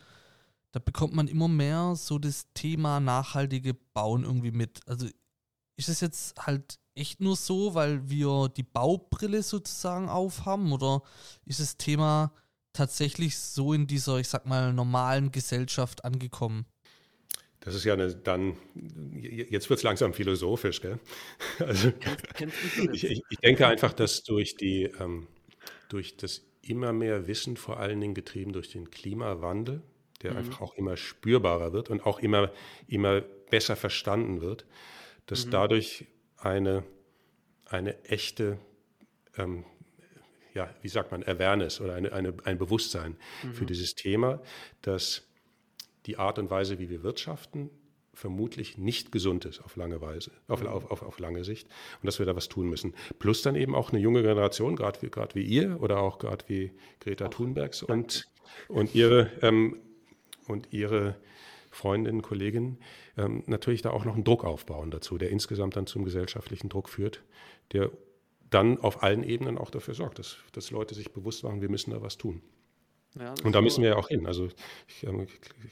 da 0.72 0.80
bekommt 0.80 1.14
man 1.14 1.28
immer 1.28 1.48
mehr 1.48 1.94
so 1.96 2.18
das 2.18 2.52
Thema 2.54 3.00
nachhaltige 3.00 3.74
Bauen 3.74 4.24
irgendwie 4.24 4.52
mit. 4.52 4.80
Also 4.86 5.06
ist 5.76 5.88
es 5.88 6.00
jetzt 6.00 6.46
halt 6.46 6.78
echt 6.94 7.20
nur 7.20 7.36
so, 7.36 7.74
weil 7.74 8.08
wir 8.08 8.48
die 8.48 8.64
Baubrille 8.64 9.42
sozusagen 9.42 10.08
aufhaben 10.08 10.72
oder 10.72 11.02
ist 11.44 11.60
das 11.60 11.76
Thema 11.76 12.32
tatsächlich 12.78 13.36
so 13.36 13.72
in 13.72 13.86
dieser, 13.86 14.18
ich 14.18 14.28
sag 14.28 14.46
mal, 14.46 14.72
normalen 14.72 15.32
Gesellschaft 15.32 16.04
angekommen? 16.04 16.64
Das 17.60 17.74
ist 17.74 17.84
ja 17.84 17.94
eine, 17.94 18.14
dann, 18.14 18.56
jetzt 19.20 19.68
wird 19.68 19.78
es 19.78 19.82
langsam 19.82 20.14
philosophisch, 20.14 20.80
gell? 20.80 20.98
Also, 21.58 21.92
ich, 22.92 23.04
ich, 23.04 23.22
ich, 23.28 23.38
denke 23.38 23.66
einfach, 23.66 23.92
dass 23.92 24.22
durch 24.22 24.56
die, 24.56 24.84
ähm, 25.00 25.26
durch 25.88 26.16
das 26.16 26.42
immer 26.62 26.92
mehr 26.92 27.26
Wissen, 27.26 27.56
vor 27.56 27.80
allen 27.80 28.00
Dingen 28.00 28.14
getrieben 28.14 28.52
durch 28.52 28.70
den 28.70 28.90
Klimawandel, 28.90 29.82
der 30.22 30.32
mhm. 30.32 30.38
einfach 30.38 30.60
auch 30.60 30.74
immer 30.74 30.96
spürbarer 30.96 31.72
wird 31.72 31.90
und 31.90 32.06
auch 32.06 32.20
immer, 32.20 32.52
immer 32.86 33.22
besser 33.50 33.74
verstanden 33.74 34.40
wird, 34.40 34.64
dass 35.26 35.46
mhm. 35.46 35.50
dadurch 35.50 36.06
eine, 36.36 36.84
eine 37.64 38.02
echte, 38.04 38.58
ähm, 39.36 39.64
ja, 40.58 40.68
wie 40.82 40.88
sagt 40.88 41.12
man, 41.12 41.22
Awareness 41.22 41.80
oder 41.80 41.94
eine, 41.94 42.12
eine, 42.12 42.34
ein 42.44 42.58
Bewusstsein 42.58 43.16
mhm. 43.44 43.54
für 43.54 43.64
dieses 43.64 43.94
Thema, 43.94 44.40
dass 44.82 45.22
die 46.06 46.16
Art 46.16 46.38
und 46.40 46.50
Weise, 46.50 46.80
wie 46.80 46.90
wir 46.90 47.04
wirtschaften, 47.04 47.70
vermutlich 48.12 48.76
nicht 48.76 49.12
gesund 49.12 49.44
ist 49.44 49.60
auf 49.60 49.76
lange 49.76 50.00
Weise, 50.00 50.32
auf, 50.48 50.64
auf, 50.64 50.90
auf, 50.90 51.02
auf, 51.02 51.20
lange 51.20 51.44
Sicht 51.44 51.68
und 52.02 52.06
dass 52.06 52.18
wir 52.18 52.26
da 52.26 52.34
was 52.34 52.48
tun 52.48 52.68
müssen. 52.68 52.94
Plus 53.20 53.42
dann 53.42 53.54
eben 53.54 53.76
auch 53.76 53.92
eine 53.92 54.00
junge 54.00 54.22
Generation, 54.22 54.74
gerade 54.74 55.00
wie, 55.00 55.10
wie 55.34 55.44
ihr 55.44 55.80
oder 55.80 56.00
auch 56.00 56.18
gerade 56.18 56.44
wie 56.48 56.72
Greta 56.98 57.28
Thunbergs 57.28 57.84
und, 57.84 58.26
und 58.66 58.96
ihre 58.96 59.30
ähm, 59.42 59.78
und 60.48 60.72
ihre 60.72 61.14
Freundinnen, 61.70 62.22
Kolleginnen 62.22 62.78
ähm, 63.16 63.44
natürlich 63.46 63.82
da 63.82 63.90
auch 63.90 64.04
noch 64.04 64.14
einen 64.14 64.24
Druck 64.24 64.44
aufbauen 64.44 64.90
dazu, 64.90 65.18
der 65.18 65.30
insgesamt 65.30 65.76
dann 65.76 65.86
zum 65.86 66.04
gesellschaftlichen 66.04 66.68
Druck 66.68 66.88
führt, 66.88 67.22
der 67.72 67.92
dann 68.50 68.78
auf 68.78 69.02
allen 69.02 69.22
Ebenen 69.22 69.58
auch 69.58 69.70
dafür 69.70 69.94
sorgt, 69.94 70.18
dass, 70.18 70.36
dass 70.52 70.70
Leute 70.70 70.94
sich 70.94 71.12
bewusst 71.12 71.44
machen, 71.44 71.60
wir 71.60 71.68
müssen 71.68 71.90
da 71.90 72.02
was 72.02 72.16
tun. 72.16 72.42
Ja, 73.18 73.34
und 73.42 73.54
da 73.54 73.60
müssen 73.60 73.82
wir 73.82 73.90
ja 73.90 73.96
auch 73.96 74.08
hin. 74.08 74.26
Also 74.26 74.48
ich, 74.86 75.04
ähm, 75.04 75.26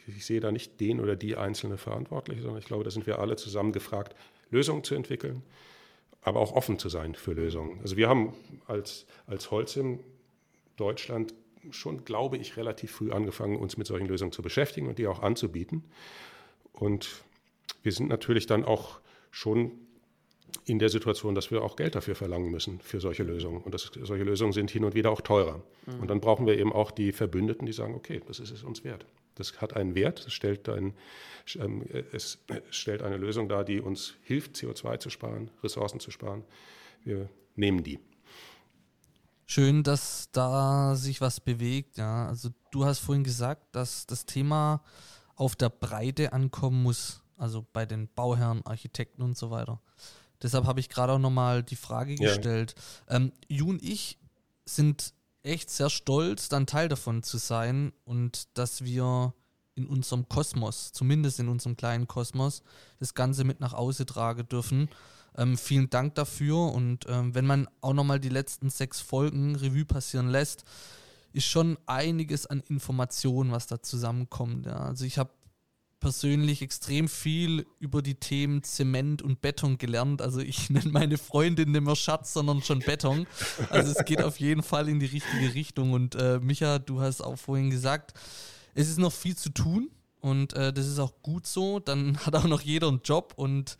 ich, 0.06 0.24
sehe 0.24 0.40
da 0.40 0.50
nicht 0.50 0.80
den 0.80 1.00
oder 1.00 1.16
die 1.16 1.36
einzelne 1.36 1.76
Verantwortliche, 1.76 2.42
sondern 2.42 2.58
ich 2.58 2.66
glaube, 2.66 2.84
da 2.84 2.90
sind 2.90 3.06
wir 3.06 3.18
alle 3.18 3.36
zusammen 3.36 3.72
gefragt, 3.72 4.16
Lösungen 4.50 4.84
zu 4.84 4.94
entwickeln, 4.94 5.42
aber 6.22 6.40
auch 6.40 6.52
offen 6.52 6.78
zu 6.78 6.88
sein 6.88 7.14
für 7.14 7.32
Lösungen. 7.32 7.80
Also 7.82 7.96
wir 7.96 8.08
haben 8.08 8.34
als, 8.66 9.06
als 9.26 9.50
Holz 9.50 9.76
in 9.76 10.00
Deutschland 10.76 11.34
schon, 11.70 12.04
glaube 12.04 12.36
ich, 12.36 12.56
relativ 12.56 12.92
früh 12.92 13.12
angefangen, 13.12 13.56
uns 13.56 13.76
mit 13.76 13.86
solchen 13.86 14.06
Lösungen 14.06 14.32
zu 14.32 14.42
beschäftigen 14.42 14.88
und 14.88 14.98
die 14.98 15.06
auch 15.06 15.20
anzubieten. 15.20 15.84
Und 16.72 17.24
wir 17.82 17.92
sind 17.92 18.08
natürlich 18.08 18.46
dann 18.46 18.64
auch 18.64 19.00
schon 19.30 19.72
in 20.66 20.80
der 20.80 20.88
Situation, 20.88 21.36
dass 21.36 21.52
wir 21.52 21.62
auch 21.62 21.76
Geld 21.76 21.94
dafür 21.94 22.16
verlangen 22.16 22.50
müssen 22.50 22.80
für 22.80 23.00
solche 23.00 23.22
Lösungen. 23.22 23.62
Und 23.62 23.72
das, 23.72 23.90
solche 24.02 24.24
Lösungen 24.24 24.52
sind 24.52 24.70
hin 24.70 24.84
und 24.84 24.94
wieder 24.94 25.12
auch 25.12 25.20
teurer. 25.20 25.62
Mhm. 25.86 26.00
Und 26.00 26.08
dann 26.08 26.20
brauchen 26.20 26.44
wir 26.44 26.58
eben 26.58 26.72
auch 26.72 26.90
die 26.90 27.12
Verbündeten, 27.12 27.66
die 27.66 27.72
sagen, 27.72 27.94
okay, 27.94 28.20
das 28.26 28.40
ist 28.40 28.50
es 28.50 28.64
uns 28.64 28.82
wert. 28.82 29.06
Das 29.36 29.60
hat 29.60 29.76
einen 29.76 29.94
Wert, 29.94 30.26
es 30.26 30.32
stellt, 30.32 30.68
ein, 30.68 30.94
ähm, 31.56 31.84
es 32.12 32.38
stellt 32.70 33.02
eine 33.02 33.16
Lösung 33.16 33.48
dar, 33.48 33.64
die 33.64 33.80
uns 33.80 34.14
hilft, 34.22 34.56
CO2 34.56 34.98
zu 34.98 35.10
sparen, 35.10 35.50
Ressourcen 35.62 36.00
zu 36.00 36.10
sparen. 36.10 36.42
Wir 37.04 37.28
nehmen 37.54 37.84
die. 37.84 38.00
Schön, 39.46 39.84
dass 39.84 40.28
da 40.32 40.96
sich 40.96 41.20
was 41.20 41.38
bewegt. 41.38 41.98
Ja, 41.98 42.26
also 42.26 42.48
du 42.72 42.84
hast 42.84 42.98
vorhin 42.98 43.22
gesagt, 43.22 43.76
dass 43.76 44.04
das 44.06 44.26
Thema 44.26 44.82
auf 45.36 45.54
der 45.54 45.68
Breite 45.68 46.32
ankommen 46.32 46.82
muss, 46.82 47.22
also 47.36 47.64
bei 47.72 47.86
den 47.86 48.08
Bauherren, 48.08 48.66
Architekten 48.66 49.22
und 49.22 49.36
so 49.38 49.50
weiter. 49.52 49.80
Deshalb 50.42 50.66
habe 50.66 50.80
ich 50.80 50.88
gerade 50.88 51.12
auch 51.14 51.18
nochmal 51.18 51.62
die 51.62 51.76
Frage 51.76 52.14
gestellt. 52.14 52.74
Ja. 53.08 53.16
Ähm, 53.16 53.32
Ju 53.48 53.70
und 53.70 53.82
ich 53.82 54.18
sind 54.64 55.14
echt 55.42 55.70
sehr 55.70 55.90
stolz, 55.90 56.48
dann 56.48 56.66
Teil 56.66 56.88
davon 56.88 57.22
zu 57.22 57.38
sein 57.38 57.92
und 58.04 58.48
dass 58.54 58.84
wir 58.84 59.32
in 59.76 59.86
unserem 59.86 60.28
Kosmos, 60.28 60.92
zumindest 60.92 61.38
in 61.38 61.48
unserem 61.48 61.76
kleinen 61.76 62.08
Kosmos, 62.08 62.62
das 62.98 63.14
Ganze 63.14 63.44
mit 63.44 63.60
nach 63.60 63.74
Hause 63.74 64.06
tragen 64.06 64.48
dürfen. 64.48 64.88
Ähm, 65.36 65.58
vielen 65.58 65.90
Dank 65.90 66.14
dafür 66.14 66.72
und 66.72 67.04
ähm, 67.08 67.34
wenn 67.34 67.46
man 67.46 67.68
auch 67.82 67.92
nochmal 67.92 68.18
die 68.18 68.30
letzten 68.30 68.70
sechs 68.70 69.00
Folgen 69.00 69.54
Revue 69.54 69.84
passieren 69.84 70.28
lässt, 70.28 70.64
ist 71.32 71.44
schon 71.44 71.76
einiges 71.84 72.46
an 72.46 72.62
Informationen, 72.68 73.52
was 73.52 73.66
da 73.66 73.82
zusammenkommt. 73.82 74.64
Ja. 74.64 74.76
Also 74.76 75.04
ich 75.04 75.18
habe 75.18 75.30
persönlich 76.00 76.62
extrem 76.62 77.08
viel 77.08 77.66
über 77.78 78.02
die 78.02 78.16
Themen 78.16 78.62
Zement 78.62 79.22
und 79.22 79.40
Beton 79.40 79.78
gelernt. 79.78 80.22
Also 80.22 80.40
ich 80.40 80.70
nenne 80.70 80.90
meine 80.90 81.18
Freundin 81.18 81.72
nicht 81.72 81.82
mehr 81.82 81.96
Schatz, 81.96 82.32
sondern 82.32 82.62
schon 82.62 82.80
Beton. 82.80 83.26
Also 83.70 83.92
es 83.92 84.04
geht 84.04 84.22
auf 84.22 84.38
jeden 84.38 84.62
Fall 84.62 84.88
in 84.88 85.00
die 85.00 85.06
richtige 85.06 85.54
Richtung. 85.54 85.92
Und 85.92 86.14
äh, 86.14 86.38
Micha, 86.40 86.78
du 86.78 87.00
hast 87.00 87.22
auch 87.22 87.36
vorhin 87.36 87.70
gesagt, 87.70 88.14
es 88.74 88.88
ist 88.88 88.98
noch 88.98 89.12
viel 89.12 89.36
zu 89.36 89.50
tun 89.50 89.90
und 90.20 90.52
äh, 90.52 90.72
das 90.72 90.86
ist 90.86 90.98
auch 90.98 91.22
gut 91.22 91.46
so. 91.46 91.80
Dann 91.80 92.18
hat 92.26 92.34
auch 92.36 92.44
noch 92.44 92.60
jeder 92.60 92.88
einen 92.88 93.00
Job 93.02 93.34
und 93.36 93.78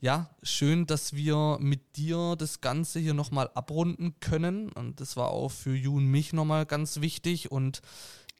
ja, 0.00 0.28
schön, 0.42 0.84
dass 0.84 1.14
wir 1.14 1.56
mit 1.60 1.96
dir 1.96 2.36
das 2.36 2.60
Ganze 2.60 3.00
hier 3.00 3.14
nochmal 3.14 3.48
abrunden 3.54 4.16
können. 4.20 4.70
Und 4.70 5.00
das 5.00 5.16
war 5.16 5.30
auch 5.30 5.50
für 5.50 5.74
Ju 5.74 5.96
und 5.96 6.04
mich 6.04 6.34
nochmal 6.34 6.66
ganz 6.66 7.00
wichtig. 7.00 7.50
Und 7.50 7.80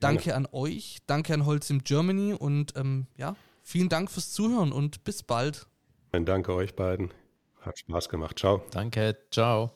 Danke 0.05 0.31
ja. 0.31 0.37
an 0.37 0.47
euch, 0.53 0.99
danke 1.07 1.35
an 1.35 1.47
Holz 1.47 1.71
im 1.71 1.83
Germany 1.83 2.35
und 2.35 2.77
ähm, 2.77 3.07
ja, 3.17 3.37
vielen 3.62 3.88
Dank 3.88 4.11
fürs 4.11 4.33
Zuhören 4.33 4.73
und 4.73 5.05
bis 5.05 5.23
bald. 5.23 5.67
Danke 6.12 6.55
euch 6.55 6.75
beiden. 6.77 7.12
Hat 7.61 7.79
Spaß 7.79 8.09
gemacht. 8.09 8.38
Ciao. 8.38 8.62
Danke. 8.71 9.17
Ciao. 9.31 9.73